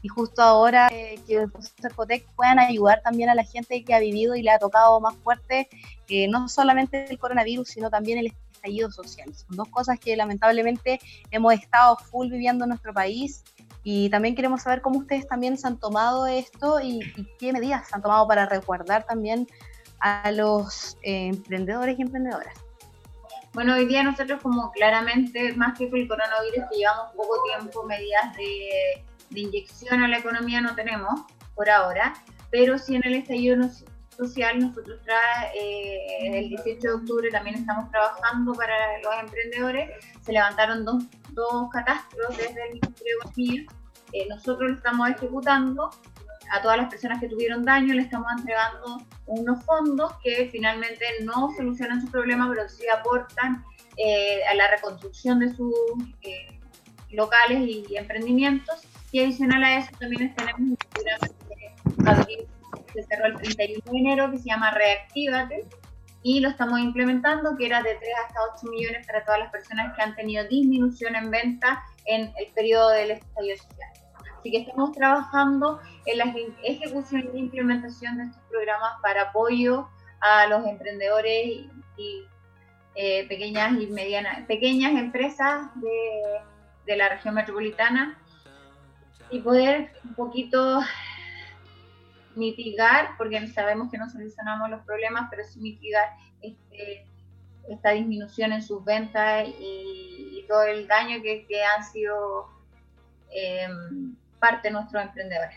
y 0.00 0.06
justo 0.06 0.40
ahora 0.40 0.86
eh, 0.92 1.18
que 1.26 1.48
los 1.52 1.72
Cercotec 1.82 2.24
puedan 2.36 2.60
ayudar 2.60 3.02
también 3.02 3.28
a 3.28 3.34
la 3.34 3.42
gente 3.42 3.82
que 3.82 3.92
ha 3.92 3.98
vivido 3.98 4.36
y 4.36 4.42
le 4.42 4.52
ha 4.52 4.60
tocado 4.60 5.00
más 5.00 5.16
fuerte 5.16 5.68
eh, 6.08 6.28
no 6.28 6.48
solamente 6.48 7.10
el 7.10 7.18
coronavirus, 7.18 7.66
sino 7.68 7.90
también 7.90 8.20
el 8.20 8.32
estallido 8.52 8.92
social. 8.92 9.34
Son 9.34 9.56
dos 9.56 9.68
cosas 9.70 9.98
que 9.98 10.16
lamentablemente 10.16 11.00
hemos 11.32 11.54
estado 11.54 11.96
full 11.96 12.30
viviendo 12.30 12.66
en 12.66 12.68
nuestro 12.68 12.94
país 12.94 13.42
y 13.82 14.10
también 14.10 14.36
queremos 14.36 14.62
saber 14.62 14.80
cómo 14.80 15.00
ustedes 15.00 15.26
también 15.26 15.58
se 15.58 15.66
han 15.66 15.80
tomado 15.80 16.28
esto 16.28 16.78
y, 16.80 17.00
y 17.16 17.26
qué 17.40 17.52
medidas 17.52 17.88
se 17.88 17.96
han 17.96 18.02
tomado 18.02 18.28
para 18.28 18.46
resguardar 18.46 19.02
también 19.02 19.48
a 20.00 20.30
los 20.30 20.96
eh, 21.02 21.28
emprendedores 21.28 21.98
y 21.98 22.02
emprendedoras. 22.02 22.54
Bueno, 23.54 23.74
hoy 23.74 23.86
día 23.86 24.02
nosotros 24.02 24.40
como 24.42 24.70
claramente, 24.72 25.52
más 25.54 25.76
que 25.78 25.90
con 25.90 25.98
el 25.98 26.08
coronavirus, 26.08 26.64
que 26.70 26.78
llevamos 26.78 27.12
poco 27.16 27.42
tiempo, 27.44 27.82
medidas 27.84 28.36
de, 28.36 29.04
inyección 29.34 30.02
a 30.02 30.08
la 30.08 30.18
economía 30.18 30.60
no 30.60 30.74
tenemos 30.74 31.20
por 31.54 31.68
ahora, 31.68 32.14
pero 32.50 32.78
sí 32.78 32.96
en 32.96 33.06
el 33.06 33.14
estallido 33.16 33.56
social 34.16 34.58
nosotros 34.58 35.00
trae, 35.04 35.50
eh, 35.54 36.38
el 36.38 36.48
18 36.48 36.80
de 36.80 36.94
octubre 36.94 37.30
también 37.30 37.56
estamos 37.56 37.90
trabajando 37.90 38.52
para 38.54 38.74
los 39.02 39.14
emprendedores, 39.20 39.90
se 40.22 40.32
levantaron 40.32 40.84
dos, 40.84 41.04
dos 41.32 41.68
catastros 41.70 42.36
desde 42.36 42.62
el 42.68 42.74
Ministerio 42.74 43.18
de 43.24 43.30
Economía 43.30 43.66
eh, 44.12 44.26
nosotros 44.28 44.70
lo 44.70 44.76
estamos 44.76 45.10
ejecutando 45.10 45.90
a 46.50 46.62
todas 46.62 46.76
las 46.76 46.90
personas 46.90 47.20
que 47.20 47.28
tuvieron 47.28 47.64
daño, 47.64 47.94
le 47.94 48.02
estamos 48.02 48.28
entregando 48.38 49.02
unos 49.26 49.64
fondos 49.64 50.12
que 50.22 50.48
finalmente 50.50 51.04
no 51.22 51.50
solucionan 51.56 52.00
su 52.00 52.10
problema, 52.10 52.48
pero 52.48 52.68
sí 52.68 52.84
aportan 52.88 53.64
eh, 53.96 54.40
a 54.50 54.54
la 54.54 54.68
reconstrucción 54.68 55.40
de 55.40 55.54
sus 55.54 55.74
eh, 56.22 56.58
locales 57.10 57.60
y, 57.60 57.96
emprendimientos. 57.96 58.82
Y 59.10 59.20
adicional 59.20 59.64
a 59.64 59.78
eso 59.78 59.90
también 59.98 60.34
tenemos 60.34 60.60
un 60.60 60.76
programa 60.76 62.26
que 62.26 62.46
se 62.92 63.02
cerró 63.04 63.26
el 63.26 63.36
31 63.36 63.82
de 63.84 63.98
enero 63.98 64.30
que 64.30 64.38
se 64.38 64.44
llama 64.44 64.70
Reactívate 64.70 65.66
y 66.22 66.40
lo 66.40 66.48
estamos 66.48 66.80
implementando, 66.80 67.56
que 67.56 67.66
era 67.66 67.82
de 67.82 67.94
3 67.94 68.00
hasta 68.26 68.40
8 68.56 68.66
millones 68.70 69.06
para 69.06 69.24
todas 69.24 69.40
las 69.40 69.50
personas 69.50 69.94
que 69.96 70.02
han 70.02 70.14
tenido 70.14 70.46
disminución 70.48 71.16
en 71.16 71.30
venta 71.30 71.82
en 72.04 72.32
el 72.36 72.52
periodo 72.54 72.90
del 72.90 73.12
estallido 73.12 73.56
social. 73.56 73.88
Así 74.38 74.52
que 74.52 74.58
estamos 74.58 74.92
trabajando 74.92 75.80
en 76.06 76.18
la 76.18 76.34
ejecución 76.62 77.30
y 77.34 77.38
implementación 77.38 78.18
de 78.18 78.24
estos 78.24 78.42
programas 78.48 78.92
para 79.02 79.22
apoyo 79.22 79.88
a 80.20 80.46
los 80.46 80.64
emprendedores 80.64 81.66
y, 81.96 82.24
eh, 82.94 83.26
pequeñas 83.28 83.80
y 83.80 83.86
medianas, 83.88 84.46
pequeñas 84.46 84.92
empresas 84.92 85.68
de, 85.76 86.96
la 86.96 87.10
región 87.10 87.34
metropolitana 87.34 88.18
y 89.30 89.40
poder 89.40 89.92
un 90.04 90.14
poquito 90.14 90.80
mitigar, 92.34 93.10
porque 93.18 93.46
sabemos 93.48 93.90
que 93.90 93.98
no 93.98 94.08
solucionamos 94.08 94.70
los 94.70 94.80
problemas, 94.86 95.28
pero 95.30 95.44
sí 95.44 95.60
mitigar 95.60 96.08
este, 96.40 97.04
esta 97.68 97.90
disminución 97.90 98.52
en 98.52 98.62
sus 98.62 98.82
ventas 98.84 99.48
y, 99.60 100.44
todo 100.48 100.62
el 100.62 100.88
daño 100.88 101.20
que, 101.20 101.62
han 101.62 101.84
sido 101.84 102.48
eh, 103.30 103.68
parte 104.38 104.68
de 104.68 104.72
nuestros 104.72 105.02
emprendedores. 105.02 105.56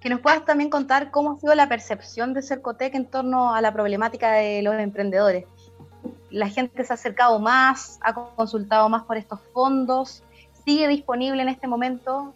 Que 0.00 0.08
nos 0.08 0.20
puedas 0.20 0.44
también 0.44 0.70
contar 0.70 1.10
cómo 1.10 1.32
ha 1.32 1.40
sido 1.40 1.54
la 1.54 1.68
percepción 1.68 2.32
de 2.32 2.42
Cercotec 2.42 2.94
en 2.94 3.06
torno 3.06 3.54
a 3.54 3.60
la 3.60 3.72
problemática 3.72 4.32
de 4.32 4.62
los 4.62 4.74
emprendedores. 4.74 5.44
La 6.30 6.48
gente 6.48 6.84
se 6.84 6.92
ha 6.92 6.94
acercado 6.94 7.38
más, 7.38 7.98
ha 8.02 8.14
consultado 8.14 8.88
más 8.88 9.02
por 9.02 9.18
estos 9.18 9.40
fondos, 9.52 10.22
sigue 10.64 10.88
disponible 10.88 11.42
en 11.42 11.48
este 11.48 11.66
momento, 11.66 12.34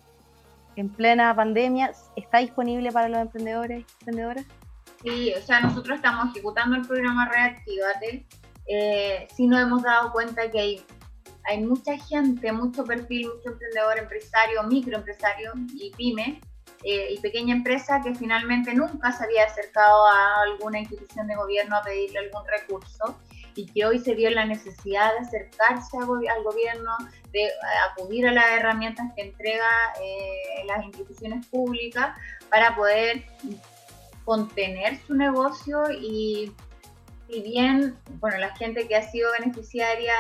en 0.77 0.89
plena 0.89 1.35
pandemia, 1.35 1.93
¿está 2.17 2.39
disponible 2.39 2.91
para 2.93 3.09
los 3.09 3.21
emprendedores 3.21 3.81
y 3.81 3.93
emprendedoras? 4.01 4.45
Sí, 5.03 5.33
o 5.35 5.43
sea, 5.43 5.61
nosotros 5.61 5.97
estamos 5.97 6.35
ejecutando 6.35 6.77
el 6.77 6.87
programa 6.87 7.29
Reactivate. 7.29 8.27
Eh, 8.67 9.29
sí 9.35 9.47
nos 9.47 9.61
hemos 9.61 9.83
dado 9.83 10.13
cuenta 10.13 10.51
que 10.51 10.59
hay 10.59 10.87
hay 11.45 11.63
mucha 11.63 11.97
gente, 11.99 12.53
mucho 12.53 12.85
perfil, 12.85 13.29
mucho 13.35 13.51
emprendedor, 13.51 13.99
empresario, 13.99 14.63
microempresario 14.65 15.53
y 15.75 15.91
pyme 15.91 16.41
eh, 16.83 17.13
y 17.13 17.19
pequeña 17.21 17.55
empresa 17.55 18.01
que 18.03 18.15
finalmente 18.15 18.75
nunca 18.75 19.13
se 19.13 19.25
había 19.25 19.45
acercado 19.45 20.07
a 20.07 20.43
alguna 20.43 20.81
institución 20.81 21.27
de 21.27 21.37
gobierno 21.37 21.77
a 21.77 21.83
pedirle 21.83 22.19
algún 22.19 22.43
recurso 22.47 23.19
y 23.57 23.67
que 23.67 23.87
hoy 23.87 23.99
se 23.99 24.15
vio 24.15 24.31
la 24.31 24.45
necesidad 24.45 25.13
de 25.13 25.21
acercarse 25.21 25.97
al 25.97 26.43
gobierno, 26.43 26.91
de 27.31 27.51
acudir 27.91 28.27
a 28.27 28.33
las 28.33 28.51
herramientas 28.51 29.13
que 29.15 29.23
entrega 29.23 29.69
eh, 30.03 30.65
las 30.67 30.85
instituciones 30.85 31.47
públicas 31.47 32.19
para 32.51 32.75
poder 32.75 33.25
contener 34.25 34.99
su 35.07 35.15
negocio 35.15 35.83
y 35.91 36.53
si 37.29 37.41
bien, 37.43 37.97
bueno, 38.21 38.39
la 38.39 38.55
gente 38.57 38.87
que 38.87 38.97
ha 38.97 39.11
sido 39.11 39.31
beneficiaria 39.39 40.15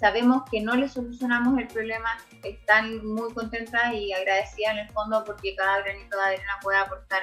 sabemos 0.00 0.42
que 0.50 0.62
no 0.62 0.74
le 0.74 0.88
solucionamos 0.88 1.58
el 1.58 1.68
problema, 1.68 2.16
están 2.42 3.06
muy 3.06 3.32
contentas 3.34 3.92
y 3.92 4.12
agradecidas 4.12 4.72
en 4.72 4.78
el 4.78 4.88
fondo 4.90 5.22
porque 5.24 5.54
cada 5.54 5.82
granito 5.82 6.16
de 6.16 6.22
arena 6.22 6.58
puede 6.62 6.78
aportar 6.78 7.22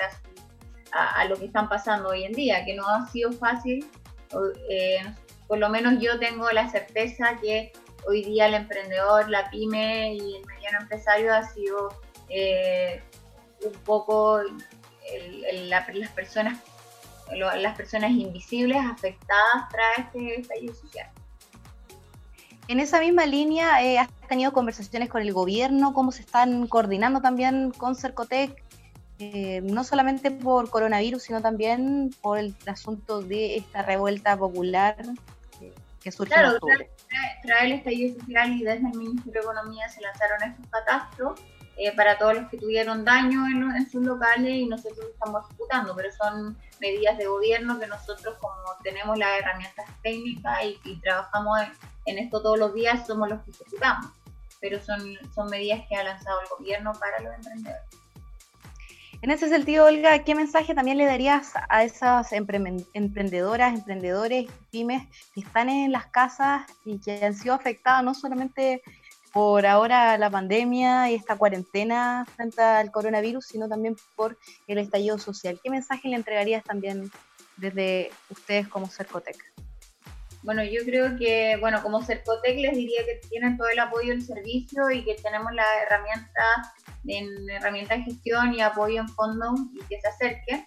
a, 0.92 1.26
lo 1.26 1.36
que 1.36 1.46
están 1.46 1.68
pasando 1.68 2.10
hoy 2.10 2.24
en 2.24 2.34
día, 2.34 2.64
que 2.64 2.76
no 2.76 2.88
ha 2.88 3.08
sido 3.08 3.32
fácil. 3.32 3.86
Eh, 4.70 5.02
por 5.48 5.58
lo 5.58 5.70
menos 5.70 5.96
yo 6.00 6.20
tengo 6.20 6.50
la 6.52 6.70
certeza 6.70 7.38
que 7.42 7.72
hoy 8.08 8.24
día 8.24 8.46
el 8.46 8.54
emprendedor, 8.54 9.28
la 9.30 9.50
pyme 9.50 10.14
y 10.14 10.36
el 10.36 10.46
mediano 10.46 10.80
empresario 10.82 11.34
ha 11.34 11.44
sido 11.44 11.90
eh, 12.30 13.02
un 13.66 13.74
poco 13.84 14.40
las 15.52 16.12
personas 16.12 16.60
las 17.36 17.76
personas 17.76 18.12
invisibles 18.12 18.78
afectadas 18.78 19.68
tras 19.70 20.08
este 20.08 20.40
estallido 20.40 20.74
social. 20.74 21.10
En 22.68 22.80
esa 22.80 23.00
misma 23.00 23.26
línea, 23.26 23.82
eh, 23.84 23.98
¿has 23.98 24.10
tenido 24.28 24.52
conversaciones 24.52 25.10
con 25.10 25.22
el 25.22 25.32
gobierno? 25.32 25.94
¿Cómo 25.94 26.12
se 26.12 26.22
están 26.22 26.68
coordinando 26.68 27.22
también 27.22 27.72
con 27.72 27.96
Cercotec? 27.96 28.62
Eh, 29.20 29.62
no 29.64 29.84
solamente 29.84 30.30
por 30.32 30.70
coronavirus, 30.70 31.24
sino 31.24 31.42
también 31.42 32.14
por 32.22 32.38
el 32.38 32.56
asunto 32.68 33.22
de 33.22 33.56
esta 33.58 33.82
revuelta 33.82 34.38
popular 34.38 34.96
que 36.04 36.12
surge 36.12 36.36
en 36.36 36.46
octubre. 36.46 36.92
Trae, 37.10 37.42
trae 37.44 37.66
el 37.66 37.72
estallido 37.74 38.20
social 38.20 38.52
y 38.54 38.64
desde 38.64 38.88
el 38.88 38.98
Ministerio 38.98 39.34
de 39.34 39.40
Economía 39.40 39.90
se 39.90 40.02
lanzaron 40.02 40.44
estos 40.44 40.68
catastros 40.68 41.40
eh, 41.78 41.96
para 41.96 42.18
todos 42.18 42.34
los 42.34 42.50
que 42.50 42.58
tuvieron 42.58 43.06
daño 43.06 43.46
en, 43.46 43.90
sus 43.90 44.04
locales 44.04 44.52
y 44.52 44.66
nosotros 44.66 45.06
estamos 45.14 45.46
ejecutando, 45.46 45.96
pero 45.96 46.12
son 46.12 46.58
medidas 46.82 47.18
de 47.20 47.28
gobierno 47.28 47.80
que 47.80 47.86
nosotros 47.86 48.36
como 48.40 48.56
tenemos 48.84 49.16
las 49.18 49.40
herramientas 49.40 49.86
técnicas 50.02 50.58
y, 50.84 51.00
trabajamos 51.02 51.60
en, 52.06 52.18
esto 52.18 52.42
todos 52.42 52.58
los 52.58 52.74
días, 52.74 53.06
somos 53.06 53.30
los 53.30 53.44
que 53.44 53.52
ejecutamos, 53.52 54.08
pero 54.60 54.82
son, 54.82 55.00
son 55.36 55.50
medidas 55.52 55.82
que 55.88 55.96
ha 55.96 56.04
lanzado 56.04 56.42
el 56.42 56.48
gobierno 56.58 56.94
para 56.94 57.20
los 57.20 57.36
emprendedores. 57.36 57.98
En 59.24 59.32
ese 59.32 59.50
sentido, 59.50 59.86
Olga, 59.86 60.24
¿qué 60.24 60.36
mensaje 60.36 60.76
también 60.76 61.00
le 61.00 61.06
darías 61.06 61.54
a 61.70 61.84
esas 61.84 62.32
emprendedoras, 62.32 63.74
emprendedores, 63.74 64.46
pymes 64.72 65.08
que 65.34 65.42
están 65.42 65.70
en 65.70 65.92
las 65.92 66.06
casas 66.08 66.68
y 66.86 67.00
que 67.00 67.26
han 67.26 67.34
sido 67.34 67.56
afectadas 67.56 68.04
no 68.04 68.14
solamente 68.14 68.84
por 69.34 69.66
ahora 69.66 70.18
la 70.18 70.30
pandemia 70.30 71.12
y 71.12 71.16
esta 71.16 71.38
cuarentena 71.38 72.26
frente 72.36 72.62
al 72.62 72.92
coronavirus, 72.92 73.46
sino 73.46 73.68
también 73.68 73.96
por 74.16 74.38
el 74.68 74.78
estallido 74.78 75.18
social. 75.18 75.60
¿Qué 75.64 75.70
mensaje 75.70 76.08
le 76.08 76.16
entregarías 76.16 76.64
también 76.64 77.12
desde 77.58 78.12
ustedes 78.30 78.68
como 78.68 78.88
Cercotec? 78.88 79.38
Bueno, 80.44 80.64
yo 80.64 80.84
creo 80.86 81.18
que, 81.18 81.58
bueno, 81.60 81.82
como 81.84 82.02
Cercotec 82.02 82.58
les 82.58 82.76
diría 82.76 83.04
que 83.06 83.28
tienen 83.28 83.58
todo 83.58 83.68
el 83.68 83.80
apoyo 83.80 84.10
del 84.10 84.22
servicio 84.22 84.90
y 84.92 85.04
que 85.04 85.16
tenemos 85.16 85.52
las 85.54 85.68
herramientas 85.86 86.74
en 87.06 87.46
de 87.46 88.04
gestión 88.04 88.54
y 88.54 88.62
apoyo 88.62 89.02
en 89.02 89.10
fondo 89.10 89.54
y 89.74 89.80
que 89.86 90.00
se 90.00 90.08
acerquen. 90.08 90.66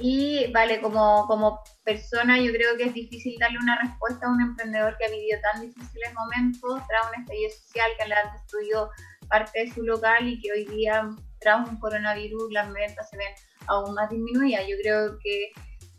Y 0.00 0.50
vale, 0.52 0.80
como, 0.80 1.26
como 1.26 1.60
persona 1.84 2.38
yo 2.38 2.52
creo 2.52 2.76
que 2.76 2.84
es 2.84 2.94
difícil 2.94 3.36
darle 3.38 3.58
una 3.58 3.80
respuesta 3.80 4.26
a 4.26 4.30
un 4.30 4.40
emprendedor 4.42 4.96
que 4.98 5.06
ha 5.06 5.10
vivido 5.10 5.38
tan 5.52 5.62
difíciles 5.62 6.12
momentos 6.14 6.82
tras 6.86 7.08
un 7.08 7.22
estallido 7.22 7.50
social 7.50 7.90
que 7.98 8.08
le 8.08 8.14
ha 8.14 8.32
destruido 8.32 8.90
parte 9.28 9.60
de 9.60 9.72
su 9.72 9.82
local 9.82 10.28
y 10.28 10.40
que 10.40 10.52
hoy 10.52 10.64
día 10.66 11.08
tras 11.40 11.68
un 11.68 11.78
coronavirus 11.78 12.52
las 12.52 12.72
ventas 12.72 13.08
se 13.10 13.16
ven 13.16 13.32
aún 13.68 13.94
más 13.94 14.10
disminuidas. 14.10 14.66
Yo 14.68 14.76
creo 14.82 15.18
que 15.22 15.52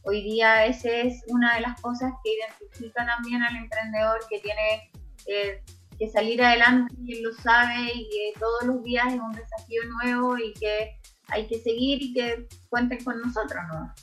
hoy 0.03 0.23
día 0.23 0.65
esa 0.65 0.89
es 0.89 1.23
una 1.27 1.55
de 1.55 1.61
las 1.61 1.79
cosas 1.81 2.11
que 2.23 2.31
identifica 2.33 3.05
también 3.05 3.41
al 3.43 3.55
emprendedor 3.55 4.19
que 4.29 4.39
tiene 4.39 4.91
eh, 5.27 5.63
que 5.97 6.07
salir 6.09 6.41
adelante 6.43 6.93
y 7.03 7.17
él 7.17 7.23
lo 7.23 7.33
sabe 7.33 7.91
y 7.93 8.09
que 8.09 8.39
todos 8.39 8.63
los 8.63 8.83
días 8.83 9.07
es 9.07 9.19
un 9.19 9.31
desafío 9.31 9.81
nuevo 10.01 10.37
y 10.37 10.53
que 10.53 10.96
hay 11.29 11.47
que 11.47 11.59
seguir 11.59 12.01
y 12.01 12.13
que 12.13 12.47
cuenten 12.69 13.03
con 13.03 13.21
nosotros, 13.21 13.63
¿no? 13.71 13.93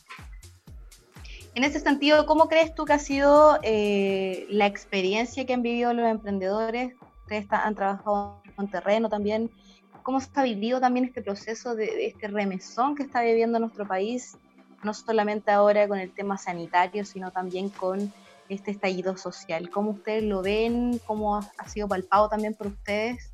En 1.54 1.62
ese 1.62 1.78
sentido, 1.78 2.26
¿cómo 2.26 2.48
crees 2.48 2.74
tú 2.74 2.84
que 2.84 2.94
ha 2.94 2.98
sido 2.98 3.60
eh, 3.62 4.44
la 4.50 4.66
experiencia 4.66 5.46
que 5.46 5.54
han 5.54 5.62
vivido 5.62 5.92
los 5.92 6.06
emprendedores? 6.06 6.94
Ustedes 7.22 7.46
han 7.50 7.76
trabajado 7.76 8.42
en 8.58 8.68
terreno 8.68 9.08
también. 9.08 9.50
¿Cómo 10.02 10.20
se 10.20 10.28
ha 10.34 10.42
vivido 10.42 10.80
también 10.80 11.06
este 11.06 11.22
proceso 11.22 11.76
de, 11.76 12.06
este 12.06 12.26
remesón 12.26 12.96
que 12.96 13.04
está 13.04 13.22
viviendo 13.22 13.60
nuestro 13.60 13.87
país? 13.87 14.37
No 14.82 14.92
solamente 14.92 15.52
ahora 15.52 15.87
con 15.87 15.98
el 15.98 16.12
tema 16.12 16.37
sanitario, 16.38 17.04
sino 17.04 17.30
también 17.30 17.68
con 17.68 18.12
este 18.48 18.72
estallido 18.72 19.16
social. 19.16 19.70
¿Cómo 19.70 19.92
ustedes 19.92 20.24
lo 20.24 20.42
ven? 20.42 21.00
¿Cómo 21.06 21.37
ha, 21.37 21.68
sido 21.68 21.87
palpado 21.87 22.28
también 22.28 22.54
por 22.54 22.66
ustedes? 22.66 23.32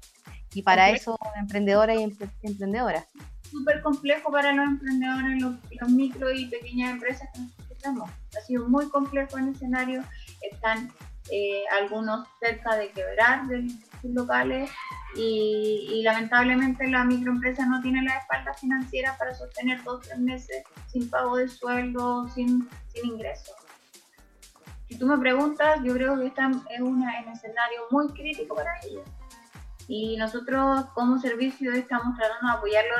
Y 0.52 0.60
para 0.60 0.90
eso, 0.90 1.18
emprendedoras 1.38 1.98
y 1.98 2.02
emprendedoras 2.42 3.06
súper 3.50 3.82
complejo 3.82 4.30
para 4.30 4.52
los 4.52 4.66
emprendedores, 4.66 5.42
los, 5.42 5.90
micro 5.90 6.32
y 6.32 6.46
pequeñas 6.46 6.92
empresas 6.92 7.28
que 7.34 7.74
tenemos. 7.74 8.10
Ha 8.36 8.40
sido 8.46 8.68
muy 8.68 8.88
complejo 8.88 9.38
el 9.38 9.48
escenario, 9.48 10.02
están 10.50 10.90
eh, 11.30 11.64
algunos 11.80 12.28
cerca 12.40 12.76
de 12.76 12.90
quebrar 12.90 13.46
de 13.46 13.68
sus 14.00 14.10
locales 14.12 14.70
y, 15.14 16.02
lamentablemente 16.02 16.86
la 16.88 17.04
microempresa 17.04 17.66
no 17.66 17.80
tiene 17.82 18.02
la 18.02 18.16
espalda 18.16 18.54
financiera 18.54 19.16
para 19.18 19.34
sostener 19.34 19.82
dos 19.84 19.96
o 19.96 19.98
tres 20.00 20.18
meses 20.18 20.62
sin 20.86 21.10
pago 21.10 21.36
de 21.36 21.48
sueldo, 21.48 22.28
sin, 22.28 22.68
ingresos. 23.02 23.54
Si 24.88 24.98
tú 24.98 25.06
me 25.06 25.18
preguntas, 25.18 25.80
yo 25.84 25.94
creo 25.94 26.18
que 26.18 26.26
están 26.26 26.62
en 26.70 26.82
un 26.82 27.08
escenario 27.08 27.82
muy 27.90 28.08
crítico 28.08 28.56
para 28.56 28.72
ellos 28.84 29.04
y 29.92 30.16
nosotros 30.16 30.84
como 30.94 31.18
servicio 31.18 31.72
estamos 31.72 32.16
tratando 32.16 32.46
de 32.46 32.58
apoyarlo 32.58 32.94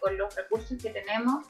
con, 0.00 0.18
los 0.18 0.34
recursos 0.34 0.76
que 0.82 0.90
tenemos, 0.90 1.46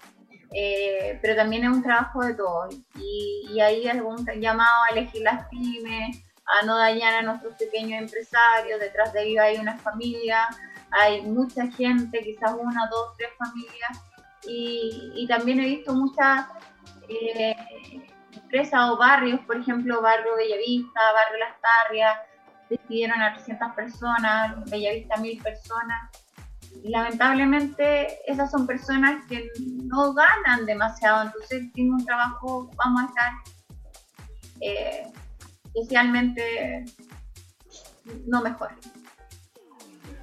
eh, 0.54 1.18
pero 1.22 1.34
también 1.34 1.64
es 1.64 1.70
un 1.70 1.82
trabajo 1.82 2.22
de 2.22 2.34
todos. 2.34 2.74
Y, 2.96 3.46
y 3.50 3.60
ahí 3.62 3.88
algún 3.88 4.26
llamado 4.38 4.82
a 4.84 4.92
elegir 4.92 5.22
las 5.22 5.48
pymes, 5.48 6.22
a 6.44 6.66
no 6.66 6.76
dañar 6.76 7.14
a 7.14 7.22
nuestros 7.22 7.54
pequeños 7.54 8.02
empresarios, 8.02 8.78
detrás 8.78 9.14
de 9.14 9.22
ellos 9.22 9.42
hay 9.42 9.56
una 9.56 9.78
familia, 9.78 10.46
hay 10.90 11.22
mucha 11.22 11.66
gente, 11.68 12.20
quizás 12.22 12.52
una, 12.52 12.86
dos, 12.90 13.16
tres 13.16 13.30
familias, 13.38 14.04
y, 14.46 15.26
también 15.28 15.60
he 15.60 15.66
visto 15.66 15.94
muchas 15.94 16.46
eh, 17.08 17.56
empresas 18.34 18.90
o 18.90 18.98
barrios, 18.98 19.40
por 19.46 19.56
ejemplo, 19.56 20.02
Barrio 20.02 20.36
Bellavista, 20.36 21.00
Barrio 21.14 21.38
Las 21.38 21.58
Tarrias, 21.58 22.18
despidieron 22.72 23.20
a 23.20 23.35
300 23.35 23.72
personas, 23.72 24.70
Bellavista 24.70 25.16
1000 25.16 25.42
personas. 25.42 26.11
Y 26.82 26.88
lamentablemente 26.88 28.18
esas 28.26 28.50
son 28.50 28.66
personas 28.66 29.24
que 29.26 29.48
no 29.85 30.14
ganan 30.14 30.64
demasiado, 30.64 31.24
entonces 31.24 31.70
tienen 31.74 31.94
un 31.94 32.04
trabajo, 32.04 32.70
vamos 32.76 33.02
a 33.02 33.06
estar 33.06 33.32
eh, 34.61 35.06
socialmente 35.74 36.85
no 38.26 38.42
mejor. 38.42 38.70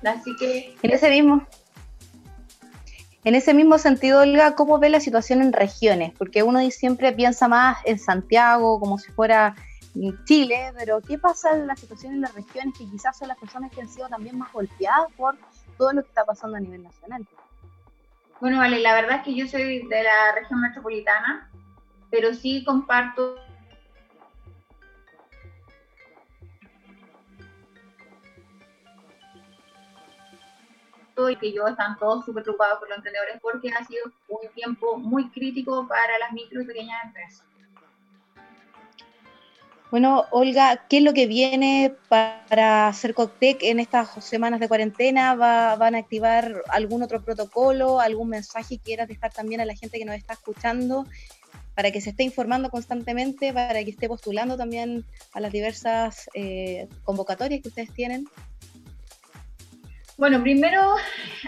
Así 0.03 0.35
que... 0.37 0.75
En 0.81 0.91
ese 0.91 1.09
mismo, 1.09 1.45
en 3.25 3.35
ese 3.35 3.53
mismo 3.53 3.77
sentido, 3.77 4.21
Olga, 4.21 4.55
¿cómo 4.55 4.79
ve 4.79 4.89
la 4.89 4.99
situación 4.99 5.41
en 5.41 5.53
regiones? 5.53 6.13
Porque 6.17 6.41
uno 6.41 6.59
siempre 6.71 7.11
piensa 7.11 7.47
más 7.47 7.77
en 7.85 7.99
Santiago, 7.99 8.79
como 8.79 8.97
si 8.97 9.11
fuera 9.11 9.55
Chile, 10.25 10.71
pero 10.77 11.01
¿qué 11.01 11.17
pasa 11.17 11.51
en 11.55 11.67
la 11.67 11.75
situación 11.75 12.13
en 12.13 12.21
las 12.21 12.33
regiones 12.33 12.77
que 12.77 12.89
quizás 12.89 13.17
son 13.17 13.27
las 13.27 13.37
personas 13.37 13.71
que 13.71 13.81
han 13.81 13.89
sido 13.89 14.07
también 14.07 14.37
más 14.37 14.51
golpeadas 14.53 15.11
por 15.17 15.35
todo 15.77 15.93
lo 15.93 16.03
que 16.03 16.09
está 16.09 16.25
pasando 16.25 16.57
a 16.57 16.59
nivel 16.59 16.83
nacional? 16.83 17.27
Bueno, 18.39 18.59
vale, 18.59 18.79
la 18.79 18.93
verdad 18.93 19.17
es 19.17 19.23
que 19.23 19.35
yo 19.35 19.47
soy 19.47 19.87
de 19.87 20.03
la 20.03 20.33
región 20.35 20.61
metropolitana, 20.61 21.51
pero 22.09 22.33
sí 22.33 22.63
comparto 22.63 23.35
y 31.27 31.35
que 31.35 31.51
yo 31.51 31.67
están 31.67 31.97
todos 31.97 32.23
súper 32.23 32.43
preocupados 32.43 32.79
por 32.79 32.87
los 32.87 32.97
emprendedores 32.99 33.39
porque 33.41 33.69
ha 33.71 33.83
sido 33.83 34.05
un 34.29 34.47
tiempo 34.53 34.97
muy 34.97 35.29
crítico 35.31 35.85
para 35.87 36.17
las 36.19 36.31
micro 36.31 36.61
y 36.61 36.65
pequeñas 36.65 37.03
empresas. 37.03 37.43
Bueno, 39.91 40.25
Olga, 40.29 40.85
¿qué 40.87 40.97
es 40.97 41.03
lo 41.03 41.13
que 41.13 41.25
viene 41.25 41.95
para 42.09 42.93
Cercotec 42.93 43.63
en 43.63 43.79
estas 43.79 44.23
semanas 44.23 44.59
de 44.59 44.67
cuarentena? 44.67 45.33
¿Van 45.33 45.95
a 45.95 45.97
activar 45.97 46.61
algún 46.67 47.01
otro 47.01 47.23
protocolo, 47.23 47.99
algún 47.99 48.29
mensaje 48.29 48.77
que 48.77 48.83
quieras 48.83 49.07
dejar 49.07 49.33
también 49.33 49.61
a 49.61 49.65
la 49.65 49.75
gente 49.75 49.97
que 49.97 50.05
nos 50.05 50.15
está 50.15 50.33
escuchando 50.33 51.07
para 51.73 51.89
que 51.89 52.01
se 52.01 52.11
esté 52.11 52.21
informando 52.23 52.69
constantemente, 52.69 53.51
para 53.51 53.83
que 53.83 53.89
esté 53.89 54.07
postulando 54.07 54.57
también 54.57 55.05
a 55.33 55.39
las 55.39 55.51
diversas 55.51 56.29
eh, 56.35 56.87
convocatorias 57.03 57.61
que 57.63 57.69
ustedes 57.69 57.91
tienen? 57.91 58.27
Bueno, 60.19 60.41
primero 60.41 60.95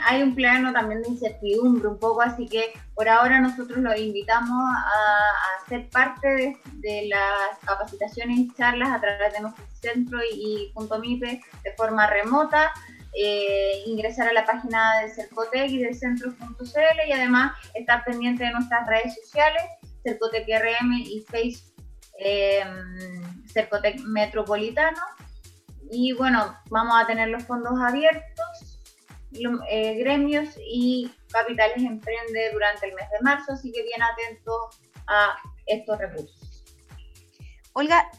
hay 0.07 0.23
un 0.23 0.33
plano 0.33 0.71
también 0.71 1.01
de 1.01 1.09
incertidumbre 1.09 1.89
un 1.89 1.99
poco, 1.99 2.21
así 2.21 2.47
que 2.47 2.71
por 2.95 3.09
ahora 3.09 3.41
nosotros 3.41 3.79
los 3.79 3.99
invitamos 3.99 4.57
a, 4.57 5.67
ser 5.67 5.89
parte 5.89 6.57
de, 6.75 7.09
las 7.09 7.59
capacitaciones 7.65 8.39
y 8.39 8.53
charlas 8.55 8.89
a 8.89 9.01
través 9.01 9.33
de 9.33 9.41
nuestro 9.41 9.65
centro 9.73 10.19
y, 10.33 10.71
punto 10.73 10.99
MIPE 10.99 11.41
de 11.65 11.73
forma 11.75 12.07
remota. 12.07 12.71
Eh, 13.13 13.83
ingresar 13.87 14.29
a 14.29 14.33
la 14.33 14.45
página 14.45 15.01
de 15.01 15.09
Cercotec 15.09 15.69
y 15.69 15.79
de 15.79 15.93
centros.cl 15.93 17.09
y 17.09 17.11
además 17.11 17.51
estar 17.73 18.05
pendiente 18.05 18.45
de 18.45 18.51
nuestras 18.51 18.87
redes 18.87 19.15
sociales, 19.21 19.63
Cercotec 20.01 20.47
RM 20.47 20.93
y 20.93 21.25
Facebook 21.29 21.73
eh, 22.17 22.63
Cercotec 23.53 23.99
Metropolitano 23.99 25.01
y 25.91 26.13
bueno, 26.13 26.55
vamos 26.69 26.95
a 26.97 27.05
tener 27.05 27.27
los 27.27 27.43
fondos 27.43 27.73
abiertos, 27.77 28.40
eh, 29.69 29.95
gremios 29.95 30.49
y 30.57 31.11
capitales 31.31 31.77
emprende 31.77 32.51
durante 32.51 32.87
el 32.87 32.95
mes 32.95 33.05
de 33.11 33.23
marzo, 33.23 33.53
así 33.53 33.71
que 33.71 33.83
bien 33.83 34.01
atentos 34.01 34.79
a 35.07 35.35
estos 35.65 35.97
recursos. 35.97 36.65
Olga, 37.73 38.09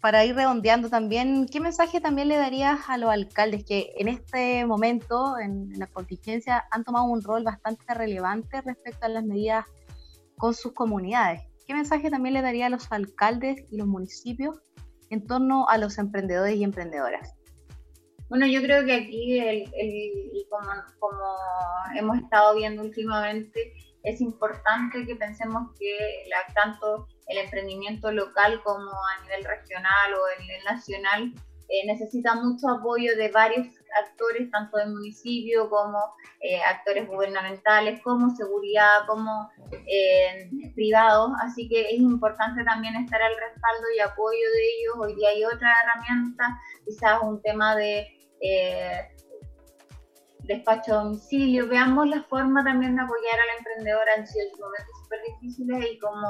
para 0.00 0.24
ir 0.24 0.34
redondeando 0.34 0.90
también, 0.90 1.46
¿qué 1.46 1.60
mensaje 1.60 2.00
también 2.00 2.28
le 2.28 2.36
darías 2.36 2.80
a 2.88 2.98
los 2.98 3.10
alcaldes 3.10 3.64
que 3.64 3.92
en 3.96 4.08
este 4.08 4.66
momento, 4.66 5.38
en, 5.38 5.72
en 5.72 5.78
la 5.78 5.86
contingencia, 5.86 6.64
han 6.70 6.84
tomado 6.84 7.06
un 7.06 7.22
rol 7.22 7.44
bastante 7.44 7.94
relevante 7.94 8.60
respecto 8.60 9.06
a 9.06 9.08
las 9.08 9.24
medidas 9.24 9.64
con 10.36 10.54
sus 10.54 10.72
comunidades? 10.72 11.42
¿Qué 11.66 11.74
mensaje 11.74 12.10
también 12.10 12.34
le 12.34 12.42
daría 12.42 12.66
a 12.66 12.70
los 12.70 12.90
alcaldes 12.90 13.64
y 13.70 13.76
los 13.76 13.86
municipios 13.86 14.58
en 15.10 15.26
torno 15.26 15.68
a 15.68 15.78
los 15.78 15.98
emprendedores 15.98 16.56
y 16.56 16.64
emprendedoras? 16.64 17.37
Bueno, 18.28 18.46
yo 18.46 18.60
creo 18.60 18.84
que 18.84 18.94
aquí, 18.94 19.38
el, 19.38 19.64
el, 19.74 20.46
como, 20.50 20.70
como 20.98 21.24
hemos 21.96 22.18
estado 22.18 22.54
viendo 22.56 22.82
últimamente, 22.82 23.72
es 24.02 24.20
importante 24.20 25.06
que 25.06 25.16
pensemos 25.16 25.70
que 25.78 26.24
la, 26.28 26.52
tanto 26.54 27.08
el 27.26 27.38
emprendimiento 27.38 28.12
local 28.12 28.62
como 28.62 28.90
a 28.90 29.22
nivel 29.22 29.44
regional 29.44 30.14
o 30.14 30.26
a 30.26 30.42
nivel 30.42 30.64
nacional 30.64 31.34
eh, 31.70 31.86
necesita 31.86 32.34
mucho 32.34 32.68
apoyo 32.68 33.14
de 33.16 33.30
varios 33.30 33.66
actores, 34.02 34.50
tanto 34.50 34.78
del 34.78 34.90
municipio 34.90 35.68
como 35.68 35.98
eh, 36.40 36.62
actores 36.62 37.06
gubernamentales, 37.06 38.00
como 38.02 38.34
seguridad, 38.34 39.06
como 39.06 39.50
eh, 39.86 40.50
privados. 40.74 41.30
Así 41.42 41.68
que 41.68 41.82
es 41.82 41.98
importante 42.00 42.64
también 42.64 42.96
estar 42.96 43.20
al 43.20 43.36
respaldo 43.36 43.84
y 43.94 44.00
apoyo 44.00 44.50
de 44.54 44.64
ellos. 44.64 44.94
Hoy 44.98 45.14
día 45.14 45.28
hay 45.28 45.44
otra 45.44 45.74
herramienta, 45.82 46.58
quizás 46.86 47.20
un 47.22 47.42
tema 47.42 47.76
de 47.76 48.17
despacho 50.44 50.94
a 50.94 51.04
domicilio. 51.04 51.68
Veamos 51.68 52.08
la 52.08 52.22
forma 52.24 52.64
también 52.64 52.96
de 52.96 53.02
apoyar 53.02 53.40
al 53.40 53.58
emprendedor. 53.58 54.08
Han 54.16 54.26
sido 54.26 54.46
momentos 54.52 54.94
súper 55.02 55.20
difíciles 55.40 55.92
y 55.92 55.98
como 55.98 56.28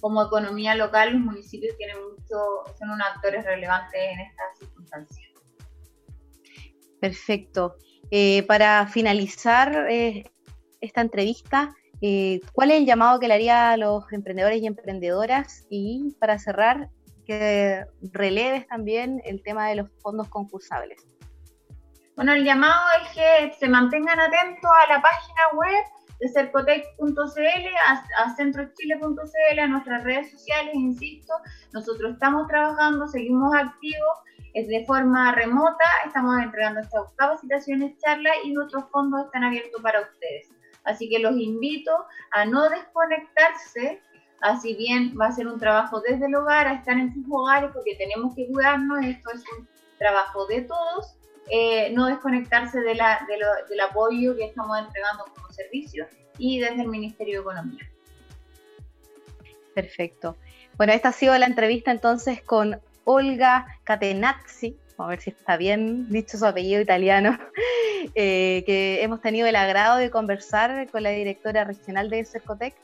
como 0.00 0.22
economía 0.22 0.74
local, 0.74 1.12
los 1.12 1.22
municipios 1.22 1.76
tienen 1.76 1.96
mucho, 2.02 2.74
son 2.78 2.90
unos 2.90 3.06
actores 3.14 3.44
relevantes 3.44 4.00
en 4.00 4.20
estas 4.20 4.58
circunstancias. 4.58 5.28
Perfecto. 7.00 7.76
Eh, 8.10 8.42
para 8.44 8.86
finalizar 8.86 9.86
eh, 9.90 10.24
esta 10.80 11.00
entrevista, 11.00 11.74
eh, 12.00 12.40
¿cuál 12.52 12.70
es 12.70 12.78
el 12.78 12.86
llamado 12.86 13.18
que 13.20 13.28
le 13.28 13.34
haría 13.34 13.72
a 13.72 13.76
los 13.76 14.04
emprendedores 14.12 14.62
y 14.62 14.66
emprendedoras? 14.66 15.66
Y 15.68 16.14
para 16.18 16.38
cerrar, 16.38 16.90
que 17.26 17.84
releves 18.00 18.66
también 18.68 19.20
el 19.24 19.42
tema 19.42 19.68
de 19.68 19.76
los 19.76 19.90
fondos 20.00 20.28
concursables. 20.28 21.06
Bueno, 22.18 22.32
el 22.32 22.44
llamado 22.44 22.82
es 23.00 23.14
que 23.14 23.54
se 23.60 23.68
mantengan 23.68 24.18
atentos 24.18 24.68
a 24.68 24.92
la 24.92 25.00
página 25.00 25.40
web 25.52 25.84
de 26.18 26.28
cercotec.cl 26.28 27.68
a, 27.86 28.34
centrochile.cl, 28.34 29.58
a 29.60 29.66
nuestras 29.68 30.02
redes 30.02 30.32
sociales, 30.32 30.74
insisto, 30.74 31.32
nosotros 31.72 32.14
estamos 32.14 32.48
trabajando, 32.48 33.06
seguimos 33.06 33.54
activos 33.54 34.18
es 34.52 34.66
de 34.66 34.84
forma 34.84 35.30
remota, 35.30 35.84
estamos 36.04 36.42
entregando 36.42 36.80
estas 36.80 37.12
capacitaciones, 37.14 37.96
charlas 37.98 38.34
y 38.42 38.52
nuestros 38.52 38.90
fondos 38.90 39.26
están 39.26 39.44
abiertos 39.44 39.80
para 39.80 40.00
ustedes. 40.00 40.48
Así 40.82 41.08
que 41.08 41.20
los 41.20 41.36
invito 41.36 41.92
a 42.32 42.44
no 42.46 42.68
desconectarse, 42.68 44.02
así 44.40 44.74
bien 44.74 45.14
va 45.16 45.26
a 45.26 45.32
ser 45.32 45.46
un 45.46 45.60
trabajo 45.60 46.00
desde 46.00 46.26
el 46.26 46.34
hogar, 46.34 46.66
a 46.66 46.74
estar 46.74 46.98
en 46.98 47.14
sus 47.14 47.24
hogares 47.30 47.70
porque 47.72 47.94
tenemos 47.94 48.34
que 48.34 48.48
cuidarnos, 48.48 49.04
esto 49.04 49.30
es 49.30 49.44
un 49.56 49.68
trabajo 49.98 50.46
de 50.46 50.62
todos 50.62 51.17
eh, 51.50 51.90
no 51.92 52.06
desconectarse 52.06 52.80
de 52.80 52.94
la, 52.94 53.26
del 53.68 53.80
apoyo 53.80 54.36
que 54.36 54.44
estamos 54.44 54.78
entregando 54.78 55.24
como 55.34 55.50
servicio 55.50 56.06
y 56.38 56.60
desde 56.60 56.82
el 56.82 56.88
Ministerio 56.88 57.36
de 57.36 57.40
Economía. 57.40 57.88
Perfecto. 59.74 60.36
Bueno, 60.76 60.92
esta 60.92 61.08
ha 61.08 61.12
sido 61.12 61.36
la 61.38 61.46
entrevista 61.46 61.90
entonces 61.90 62.42
con 62.42 62.80
Olga 63.04 63.66
Catenazzi, 63.84 64.76
a 64.98 65.06
ver 65.06 65.20
si 65.20 65.30
está 65.30 65.56
bien 65.56 66.08
dicho 66.08 66.36
su 66.36 66.44
apellido 66.44 66.80
italiano, 66.80 67.38
eh, 68.14 68.62
que 68.66 69.02
hemos 69.02 69.20
tenido 69.20 69.46
el 69.46 69.56
agrado 69.56 69.96
de 69.98 70.10
conversar 70.10 70.88
con 70.90 71.02
la 71.02 71.10
directora 71.10 71.64
regional 71.64 72.10
de 72.10 72.24
Cercotec 72.24 72.74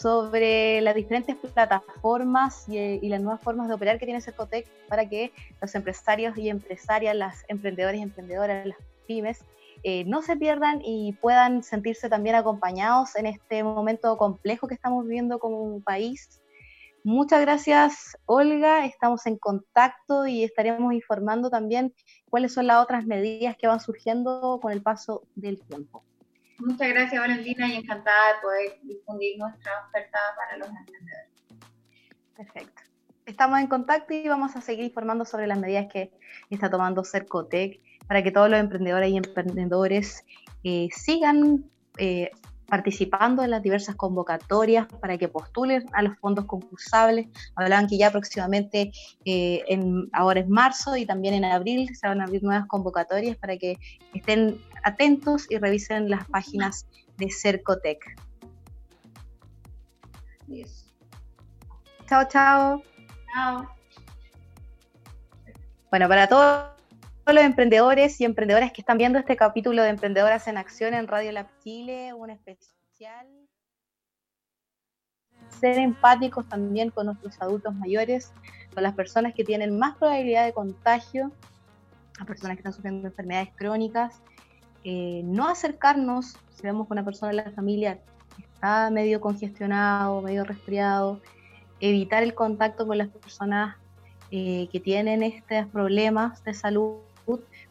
sobre 0.00 0.80
las 0.80 0.94
diferentes 0.94 1.36
plataformas 1.36 2.68
y, 2.68 3.08
las 3.08 3.20
nuevas 3.20 3.40
formas 3.40 3.68
de 3.68 3.74
operar 3.74 3.98
que 3.98 4.06
tiene 4.06 4.20
Cercotec 4.20 4.68
para 4.88 5.08
que 5.08 5.32
los 5.60 5.74
empresarios 5.74 6.36
y 6.36 6.48
empresarias, 6.48 7.14
las 7.14 7.44
emprendedores 7.48 8.00
y 8.00 8.02
emprendedoras, 8.02 8.66
las 8.66 8.78
pymes, 9.06 9.44
eh, 9.82 10.04
no 10.04 10.22
se 10.22 10.36
pierdan 10.36 10.80
y 10.82 11.12
puedan 11.14 11.62
sentirse 11.62 12.08
también 12.08 12.34
acompañados 12.34 13.14
en 13.16 13.26
este 13.26 13.62
momento 13.62 14.16
complejo 14.16 14.68
que 14.68 14.74
estamos 14.74 15.04
viviendo 15.04 15.38
como 15.38 15.80
país 15.80 16.40
Muchas 17.06 17.40
gracias, 17.40 18.18
Olga. 18.26 18.84
Estamos 18.84 19.26
en 19.26 19.38
contacto 19.38 20.26
y 20.26 20.42
estaremos 20.42 20.92
informando 20.92 21.50
también 21.50 21.94
cuáles 22.28 22.52
son 22.52 22.66
las 22.66 22.82
otras 22.82 23.06
medidas 23.06 23.56
que 23.56 23.68
van 23.68 23.78
surgiendo 23.78 24.58
con 24.60 24.72
el 24.72 24.82
paso 24.82 25.22
del 25.36 25.62
tiempo. 25.62 26.02
Muchas 26.58 26.88
gracias, 26.88 27.20
Valentina, 27.20 27.68
y 27.68 27.76
encantada 27.76 28.34
de 28.34 28.40
poder 28.40 28.78
difundir 28.82 29.38
nuestra 29.38 29.72
oferta 29.86 30.18
para 30.36 30.56
los 30.56 30.68
emprendedores. 30.68 31.30
Perfecto. 32.36 32.82
Estamos 33.26 33.58
en 33.60 33.66
contacto 33.66 34.14
y 34.14 34.28
vamos 34.28 34.56
a 34.56 34.60
seguir 34.60 34.84
informando 34.84 35.24
sobre 35.24 35.46
las 35.46 35.58
medidas 35.58 35.86
que 35.92 36.12
está 36.48 36.70
tomando 36.70 37.04
Cercotec 37.04 37.80
para 38.06 38.22
que 38.22 38.30
todos 38.30 38.48
los 38.48 38.60
emprendedores 38.60 39.10
y 39.10 39.16
emprendedores 39.16 40.24
eh, 40.62 40.88
sigan 40.92 41.64
eh, 41.98 42.30
participando 42.66 43.42
en 43.42 43.50
las 43.50 43.62
diversas 43.62 43.94
convocatorias 43.94 44.86
para 45.00 45.16
que 45.18 45.28
postulen 45.28 45.84
a 45.92 46.02
los 46.02 46.18
fondos 46.18 46.46
concursables. 46.46 47.28
Hablaban 47.54 47.86
que 47.86 47.98
ya 47.98 48.10
próximamente, 48.10 48.92
eh, 49.24 49.62
en, 49.68 50.08
ahora 50.12 50.40
es 50.40 50.48
marzo 50.48 50.96
y 50.96 51.06
también 51.06 51.34
en 51.34 51.44
abril, 51.44 51.94
se 51.94 52.08
van 52.08 52.20
a 52.20 52.24
abrir 52.24 52.42
nuevas 52.42 52.66
convocatorias 52.66 53.36
para 53.36 53.56
que 53.56 53.78
estén 54.14 54.60
atentos 54.82 55.46
y 55.50 55.58
revisen 55.58 56.10
las 56.10 56.26
páginas 56.28 56.86
de 57.16 57.30
Cercotec. 57.30 58.04
Chao, 62.06 62.24
chao. 62.28 62.82
Chao. 63.32 63.68
Bueno, 65.90 66.08
para 66.08 66.28
todos 66.28 66.75
los 67.34 67.44
emprendedores 67.44 68.20
y 68.20 68.24
emprendedoras 68.24 68.72
que 68.72 68.80
están 68.80 68.98
viendo 68.98 69.18
este 69.18 69.36
capítulo 69.36 69.82
de 69.82 69.88
Emprendedoras 69.88 70.46
en 70.46 70.56
Acción 70.56 70.94
en 70.94 71.08
Radio 71.08 71.32
Lab 71.32 71.48
Chile, 71.58 72.12
un 72.14 72.30
especial. 72.30 73.26
Ser 75.60 75.78
empáticos 75.78 76.48
también 76.48 76.90
con 76.90 77.06
nuestros 77.06 77.40
adultos 77.40 77.74
mayores, 77.74 78.32
con 78.74 78.82
las 78.82 78.94
personas 78.94 79.34
que 79.34 79.44
tienen 79.44 79.76
más 79.76 79.96
probabilidad 79.96 80.44
de 80.44 80.52
contagio, 80.52 81.32
las 82.18 82.26
personas 82.26 82.56
que 82.56 82.60
están 82.60 82.72
sufriendo 82.72 83.08
enfermedades 83.08 83.48
crónicas. 83.56 84.22
Eh, 84.84 85.22
no 85.24 85.48
acercarnos, 85.48 86.36
si 86.54 86.62
vemos 86.62 86.86
que 86.86 86.92
una 86.92 87.04
persona 87.04 87.30
en 87.30 87.36
la 87.38 87.50
familia 87.50 87.98
está 88.38 88.90
medio 88.90 89.20
congestionado, 89.20 90.22
medio 90.22 90.44
resfriado, 90.44 91.20
evitar 91.80 92.22
el 92.22 92.34
contacto 92.34 92.86
con 92.86 92.98
las 92.98 93.08
personas 93.08 93.76
eh, 94.30 94.68
que 94.70 94.78
tienen 94.78 95.24
estos 95.24 95.66
problemas 95.66 96.42
de 96.44 96.54
salud 96.54 97.05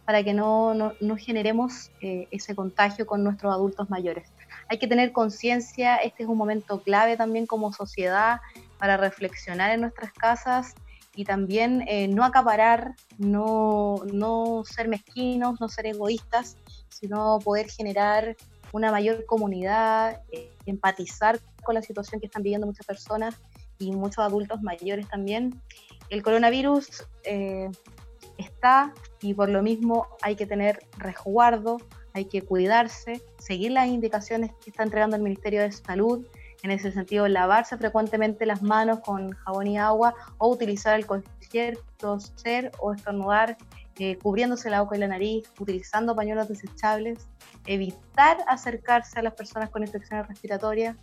para 0.06 0.24
que 0.24 0.34
no, 0.34 0.74
no, 0.74 1.18
generemos 1.18 1.92
eh, 2.02 2.28
ese 2.32 2.56
contagio 2.56 3.06
con 3.06 3.24
nuestros 3.24 3.54
adultos 3.54 3.90
mayores. 3.90 4.30
Hay 4.70 4.78
que 4.78 4.88
tener 4.88 5.12
conciencia, 5.12 5.98
este 5.98 6.24
es 6.24 6.30
un 6.30 6.38
momento 6.38 6.82
clave 6.82 7.18
también 7.18 7.46
como 7.46 7.74
sociedad 7.74 8.40
para 8.78 8.98
reflexionar 8.98 9.72
en 9.72 9.82
nuestras 9.82 10.12
casas 10.14 10.76
y 11.16 11.24
también 11.24 11.86
eh, 11.88 12.08
no 12.08 12.24
acaparar, 12.24 12.96
no, 13.18 14.04
no 14.12 14.64
ser 14.66 14.88
mezquinos, 14.88 15.60
no 15.60 15.70
ser 15.70 15.88
egoístas, 15.88 16.58
sino 16.90 17.40
poder 17.40 17.70
generar 17.70 18.36
una 18.74 18.92
mayor 18.92 19.26
comunidad, 19.26 20.22
eh, 20.32 20.52
empatizar 20.66 21.40
con 21.64 21.76
la 21.76 21.82
situación 21.82 22.20
que 22.20 22.28
están 22.28 22.44
viviendo 22.44 22.68
muchas 22.68 22.86
personas 22.86 23.36
y 23.80 23.92
muchos 23.92 24.20
adultos 24.20 24.62
mayores 24.62 25.08
también. 25.08 25.60
El 26.10 26.22
coronavirus 26.22 27.08
está 28.38 28.94
y 29.26 29.34
por 29.34 29.50
lo 29.50 29.64
mismo 29.64 30.08
hay 30.22 30.36
que 30.36 30.46
tener 30.46 30.86
resguardo, 30.98 31.78
hay 32.14 32.26
que 32.26 32.44
cuidarse, 32.44 33.24
seguir 33.40 33.72
las 33.72 33.88
indicaciones 33.88 34.52
que 34.64 34.70
está 34.70 34.84
entregando 34.84 35.16
el 35.16 35.24
Ministerio 35.24 35.62
de 35.62 35.72
Salud, 35.72 36.28
en 36.62 36.70
ese 36.70 36.92
sentido 36.92 37.28
lavarse 37.28 37.76
frecuentemente 37.76 38.46
las 38.46 38.62
manos 38.62 39.00
con 39.00 39.32
jabón 39.32 39.66
y 39.66 39.80
agua 39.80 40.14
o 40.38 40.50
utilizar 40.50 41.00
el 41.00 41.06
gel, 41.52 41.80
toser 41.98 42.72
o 42.80 42.94
estornudar 42.94 43.58
eh, 43.98 44.18
cubriéndose 44.18 44.70
la 44.70 44.82
boca 44.82 44.96
y 44.96 45.00
la 45.00 45.08
nariz, 45.08 45.50
utilizando 45.60 46.16
pañuelos 46.16 46.48
desechables, 46.48 47.28
evitar 47.66 48.38
acercarse 48.48 49.20
a 49.20 49.24
las 49.24 49.34
personas 49.34 49.72
con 49.72 49.82
infecciones 49.82 50.28
respiratorias. 50.28 50.98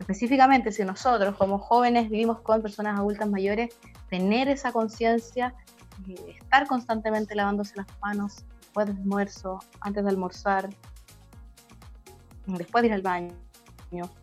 Específicamente, 0.00 0.72
si 0.72 0.84
nosotros 0.84 1.36
como 1.36 1.58
jóvenes 1.58 2.08
vivimos 2.08 2.40
con 2.40 2.62
personas 2.62 2.98
adultas 2.98 3.28
mayores, 3.28 3.74
tener 4.08 4.48
esa 4.48 4.72
conciencia 4.72 5.54
estar 6.28 6.66
constantemente 6.66 7.34
lavándose 7.34 7.74
las 7.76 7.86
manos 8.00 8.44
después 8.60 8.86
del 8.86 8.96
almuerzo, 8.96 9.60
antes 9.80 10.04
de 10.04 10.10
almorzar, 10.10 10.68
después 12.46 12.82
de 12.82 12.88
ir 12.88 12.94
al 12.94 13.02
baño. 13.02 13.34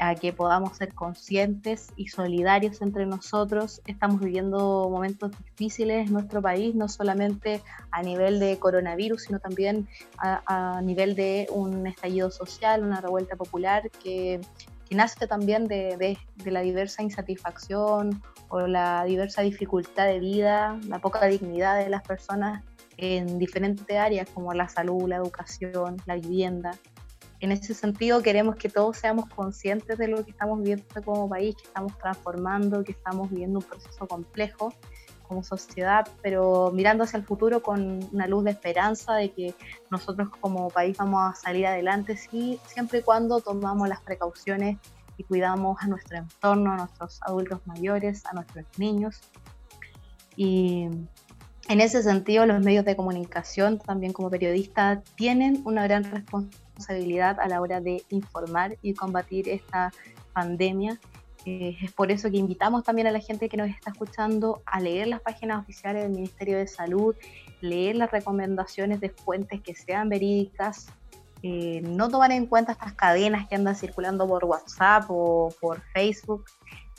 a 0.00 0.14
que 0.14 0.32
podamos 0.32 0.76
ser 0.76 0.94
conscientes 0.94 1.88
y 1.96 2.08
solidarios 2.08 2.80
entre 2.82 3.04
nosotros. 3.06 3.80
Estamos 3.86 4.20
viviendo 4.20 4.88
momentos 4.90 5.32
difíciles 5.44 6.06
en 6.06 6.12
nuestro 6.12 6.40
país, 6.40 6.74
no 6.74 6.88
solamente 6.88 7.62
a 7.90 8.02
nivel 8.02 8.38
de 8.38 8.58
coronavirus, 8.58 9.24
sino 9.24 9.40
también 9.40 9.88
a, 10.18 10.76
a 10.76 10.82
nivel 10.82 11.14
de 11.14 11.48
un 11.50 11.86
estallido 11.86 12.30
social, 12.30 12.84
una 12.84 13.00
revuelta 13.00 13.36
popular 13.36 13.90
que 14.02 14.40
que 14.88 14.94
nace 14.94 15.26
también 15.26 15.66
de, 15.66 15.96
de, 16.34 16.50
la 16.50 16.60
diversa 16.60 17.02
insatisfacción 17.02 18.22
o 18.48 18.60
la 18.60 19.04
diversa 19.04 19.42
dificultad 19.42 20.06
de 20.06 20.18
vida, 20.18 20.78
la 20.86 20.98
poca 20.98 21.26
dignidad 21.26 21.78
de 21.78 21.90
las 21.90 22.02
personas 22.02 22.64
en 22.96 23.38
diferentes 23.38 23.96
áreas 23.96 24.28
como 24.30 24.54
la 24.54 24.68
salud, 24.68 25.08
la 25.08 25.16
educación, 25.16 25.96
la 26.06 26.14
vivienda. 26.14 26.72
En 27.40 27.52
ese 27.52 27.74
sentido 27.74 28.22
queremos 28.22 28.56
que 28.56 28.68
todos 28.68 28.96
seamos 28.96 29.28
conscientes 29.28 29.98
de 29.98 30.08
lo 30.08 30.24
que 30.24 30.30
estamos 30.30 30.58
viviendo 30.58 30.84
como 31.04 31.28
país, 31.28 31.54
que 31.54 31.68
estamos 31.68 31.96
transformando, 31.98 32.82
que 32.82 32.92
estamos 32.92 33.30
viviendo 33.30 33.60
un 33.60 33.64
proceso 33.64 34.08
complejo 34.08 34.72
como 35.28 35.44
sociedad, 35.44 36.08
pero 36.22 36.72
mirando 36.74 37.04
hacia 37.04 37.18
el 37.18 37.24
futuro 37.24 37.62
con 37.62 38.00
una 38.12 38.26
luz 38.26 38.44
de 38.44 38.52
esperanza 38.52 39.14
de 39.14 39.30
que 39.30 39.54
nosotros 39.90 40.28
como 40.40 40.68
país 40.68 40.96
vamos 40.96 41.20
a 41.30 41.34
salir 41.34 41.66
adelante, 41.66 42.16
sí, 42.16 42.58
siempre 42.66 43.00
y 43.00 43.02
cuando 43.02 43.40
tomamos 43.40 43.88
las 43.88 44.00
precauciones 44.00 44.78
y 45.16 45.24
cuidamos 45.24 45.76
a 45.80 45.86
nuestro 45.86 46.18
entorno, 46.18 46.72
a 46.72 46.76
nuestros 46.76 47.20
adultos 47.22 47.60
mayores, 47.66 48.24
a 48.26 48.32
nuestros 48.32 48.64
niños. 48.78 49.20
Y 50.36 50.88
en 51.68 51.80
ese 51.80 52.02
sentido, 52.02 52.46
los 52.46 52.64
medios 52.64 52.84
de 52.84 52.96
comunicación, 52.96 53.78
también 53.78 54.12
como 54.12 54.30
periodistas, 54.30 55.04
tienen 55.16 55.60
una 55.64 55.82
gran 55.84 56.04
responsabilidad 56.04 57.38
a 57.40 57.48
la 57.48 57.60
hora 57.60 57.80
de 57.80 58.04
informar 58.08 58.78
y 58.80 58.94
combatir 58.94 59.48
esta 59.48 59.92
pandemia 60.32 60.98
Eh, 61.50 61.78
es 61.80 61.92
por 61.92 62.10
eso 62.10 62.30
que 62.30 62.36
invitamos 62.36 62.84
también 62.84 63.06
a 63.06 63.10
la 63.10 63.20
gente 63.20 63.48
que 63.48 63.56
nos 63.56 63.70
está 63.70 63.90
escuchando 63.90 64.60
a 64.66 64.80
leer 64.80 65.06
las 65.06 65.22
páginas 65.22 65.62
oficiales 65.62 66.02
del 66.02 66.12
Ministerio 66.12 66.58
de 66.58 66.66
Salud, 66.66 67.16
leer 67.62 67.96
las 67.96 68.10
recomendaciones 68.10 69.00
de 69.00 69.08
fuentes 69.08 69.62
que 69.62 69.74
sean 69.74 70.10
verídicas, 70.10 70.88
eh, 71.42 71.80
no 71.80 72.10
tomar 72.10 72.32
en 72.32 72.44
cuenta 72.44 72.72
estas 72.72 72.92
cadenas 72.92 73.48
que 73.48 73.54
andan 73.54 73.74
circulando 73.76 74.28
por 74.28 74.44
WhatsApp 74.44 75.06
o 75.08 75.48
por 75.58 75.80
Facebook. 75.94 76.44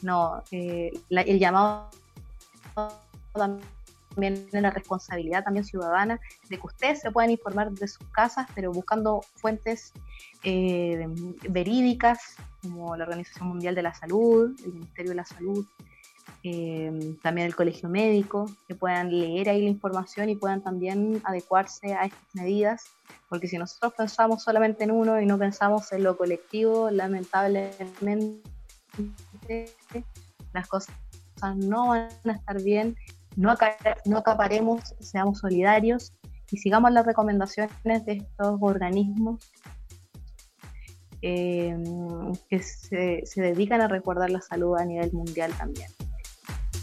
No, 0.02 0.42
eh, 0.50 0.94
el 1.12 1.38
llamado 1.38 1.92
también 3.34 3.68
en 4.18 4.48
la 4.52 4.72
responsabilidad 4.72 5.44
también 5.44 5.66
ciudadana 5.66 6.20
de 6.50 6.58
que 6.58 6.68
ustedes 6.68 7.02
se 7.02 7.12
puedan 7.12 7.32
informar 7.32 7.72
de 7.72 7.88
sus 7.88 8.08
casas, 8.10 8.48
pero 8.56 8.72
buscando 8.72 9.22
fuentes 9.36 9.94
eh, 10.44 11.08
verídicas 11.50 12.36
como 12.62 12.96
la 12.96 13.06
Organización 13.06 13.50
Mundial 13.50 13.76
de 13.76 13.84
la 13.84 13.94
Salud, 13.94 14.60
el 14.66 14.74
Ministerio 14.74 15.12
de 15.12 15.16
la 15.16 15.26
Salud, 15.26 15.66
eh, 16.44 17.18
también 17.22 17.48
el 17.48 17.56
Colegio 17.56 17.90
Médico, 17.90 18.50
que 18.68 18.76
puedan 18.76 19.10
leer 19.12 19.50
ahí 19.50 19.62
la 19.62 19.70
información 19.70 20.30
y 20.30 20.36
puedan 20.36 20.62
también 20.62 21.22
adecuarse 21.26 21.94
a 21.94 22.06
estas 22.06 22.34
medidas, 22.34 22.86
porque 23.28 23.48
si 23.48 23.58
nosotros 23.58 23.94
pensamos 23.94 24.44
solamente 24.44 24.86
en 24.86 24.92
uno 24.92 25.20
y 25.20 25.26
no 25.26 25.38
pensamos 25.38 25.92
en 25.92 26.04
lo 26.04 26.18
colectivo, 26.18 26.90
lamentablemente 26.92 28.42
las 30.54 30.68
cosas 30.68 30.96
no 31.56 31.90
van 31.90 32.10
a 32.26 32.32
estar 32.32 32.62
bien, 32.62 32.96
no, 33.40 34.18
acaparemos, 34.18 34.96
seamos 35.00 35.40
solidarios 35.40 36.14
y 36.52 36.58
sigamos 36.58 36.92
las 36.92 37.06
recomendaciones 37.06 38.06
de 38.06 38.14
estos 38.14 38.58
organismos 38.60 39.40
eh, 41.22 41.76
que 42.50 42.60
se, 42.62 43.22
se 43.26 43.42
dedican 43.42 43.80
a 43.80 43.88
recordar 43.88 44.30
la 44.30 44.42
salud 44.42 44.78
a 44.78 44.84
nivel 44.84 45.14
mundial 45.14 45.54
también. 45.58 45.90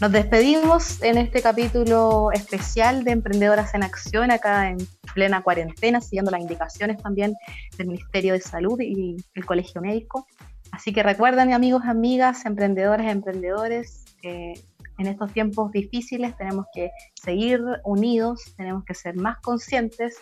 Nos 0.01 0.11
despedimos 0.11 1.01
en 1.03 1.17
este 1.17 1.41
capítulo 1.43 2.31
especial 2.31 3.03
de 3.03 3.11
Emprendedoras 3.11 3.75
en 3.75 3.83
Acción, 3.83 4.31
acá 4.31 4.69
en 4.69 4.77
plena 5.13 5.43
cuarentena, 5.43 6.01
siguiendo 6.01 6.31
las 6.31 6.41
indicaciones 6.41 6.97
también 7.01 7.35
del 7.77 7.87
Ministerio 7.87 8.33
de 8.33 8.41
Salud 8.41 8.79
y 8.81 9.17
el 9.35 9.45
Colegio 9.45 9.81
Médico. 9.81 10.25
Así 10.71 10.91
que 10.91 11.03
recuerden, 11.03 11.53
amigos, 11.53 11.83
amigas, 11.85 12.45
emprendedoras, 12.45 13.07
emprendedores, 13.07 14.05
que 14.21 14.53
en 14.97 15.07
estos 15.07 15.31
tiempos 15.31 15.71
difíciles 15.71 16.35
tenemos 16.37 16.65
que 16.73 16.91
seguir 17.13 17.61
unidos, 17.83 18.53
tenemos 18.57 18.83
que 18.83 18.93
ser 18.93 19.15
más 19.15 19.37
conscientes 19.39 20.17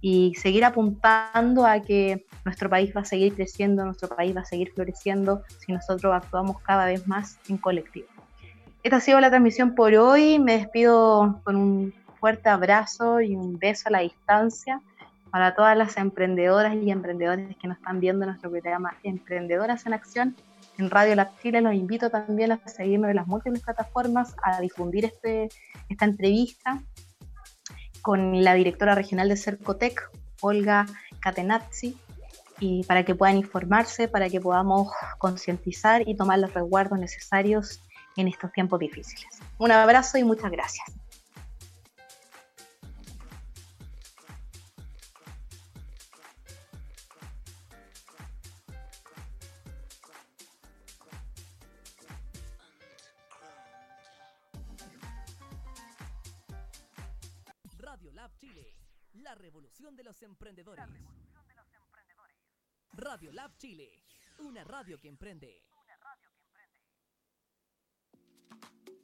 y 0.00 0.34
seguir 0.36 0.64
apuntando 0.64 1.66
a 1.66 1.80
que 1.80 2.26
nuestro 2.44 2.70
país 2.70 2.92
va 2.96 3.02
a 3.02 3.04
seguir 3.04 3.34
creciendo, 3.34 3.84
nuestro 3.84 4.08
país 4.08 4.34
va 4.34 4.40
a 4.40 4.44
seguir 4.44 4.72
floreciendo 4.72 5.42
si 5.58 5.72
nosotros 5.72 6.14
actuamos 6.14 6.60
cada 6.62 6.86
vez 6.86 7.06
más 7.06 7.38
en 7.48 7.58
colectivo. 7.58 8.08
Esta 8.82 8.96
ha 8.96 9.00
sido 9.00 9.20
la 9.20 9.28
transmisión 9.28 9.74
por 9.74 9.94
hoy. 9.94 10.38
Me 10.38 10.56
despido 10.56 11.40
con 11.44 11.56
un 11.56 11.94
fuerte 12.18 12.48
abrazo 12.48 13.20
y 13.20 13.36
un 13.36 13.58
beso 13.58 13.88
a 13.88 13.92
la 13.92 14.00
distancia 14.00 14.80
para 15.30 15.54
todas 15.54 15.76
las 15.76 15.96
emprendedoras 15.96 16.74
y 16.74 16.90
emprendedores 16.90 17.56
que 17.56 17.68
nos 17.68 17.76
están 17.76 18.00
viendo 18.00 18.24
en 18.24 18.30
nuestro 18.30 18.50
programa 18.50 18.96
Emprendedoras 19.02 19.86
en 19.86 19.92
Acción 19.92 20.36
en 20.80 20.90
Radio 20.90 21.14
La 21.14 21.32
Chile. 21.40 21.60
Los 21.60 21.74
invito 21.74 22.10
también 22.10 22.52
a 22.52 22.60
seguirnos 22.66 23.10
en 23.10 23.16
las 23.16 23.26
múltiples 23.26 23.62
plataformas, 23.62 24.34
a 24.42 24.60
difundir 24.60 25.04
este, 25.04 25.48
esta 25.88 26.04
entrevista 26.04 26.82
con 28.02 28.42
la 28.42 28.54
directora 28.54 28.94
regional 28.94 29.28
de 29.28 29.36
Cercotec, 29.36 30.10
Olga 30.40 30.86
Catenazzi, 31.20 31.96
y 32.58 32.84
para 32.84 33.04
que 33.04 33.14
puedan 33.14 33.36
informarse, 33.36 34.08
para 34.08 34.28
que 34.28 34.40
podamos 34.40 34.90
concientizar 35.18 36.06
y 36.06 36.16
tomar 36.16 36.38
los 36.38 36.52
resguardos 36.52 36.98
necesarios 36.98 37.80
en 38.16 38.28
estos 38.28 38.52
tiempos 38.52 38.78
difíciles. 38.80 39.40
Un 39.58 39.72
abrazo 39.72 40.18
y 40.18 40.24
muchas 40.24 40.50
gracias. 40.50 40.99
Revolución 59.90 59.96
de 59.96 60.04
los 60.04 60.22
emprendedores. 60.22 60.84
Radio 62.92 63.32
Lab 63.32 63.56
Chile, 63.56 64.04
una 64.38 64.64
radio 64.64 65.00
que 65.00 65.08
emprende. 65.08 65.69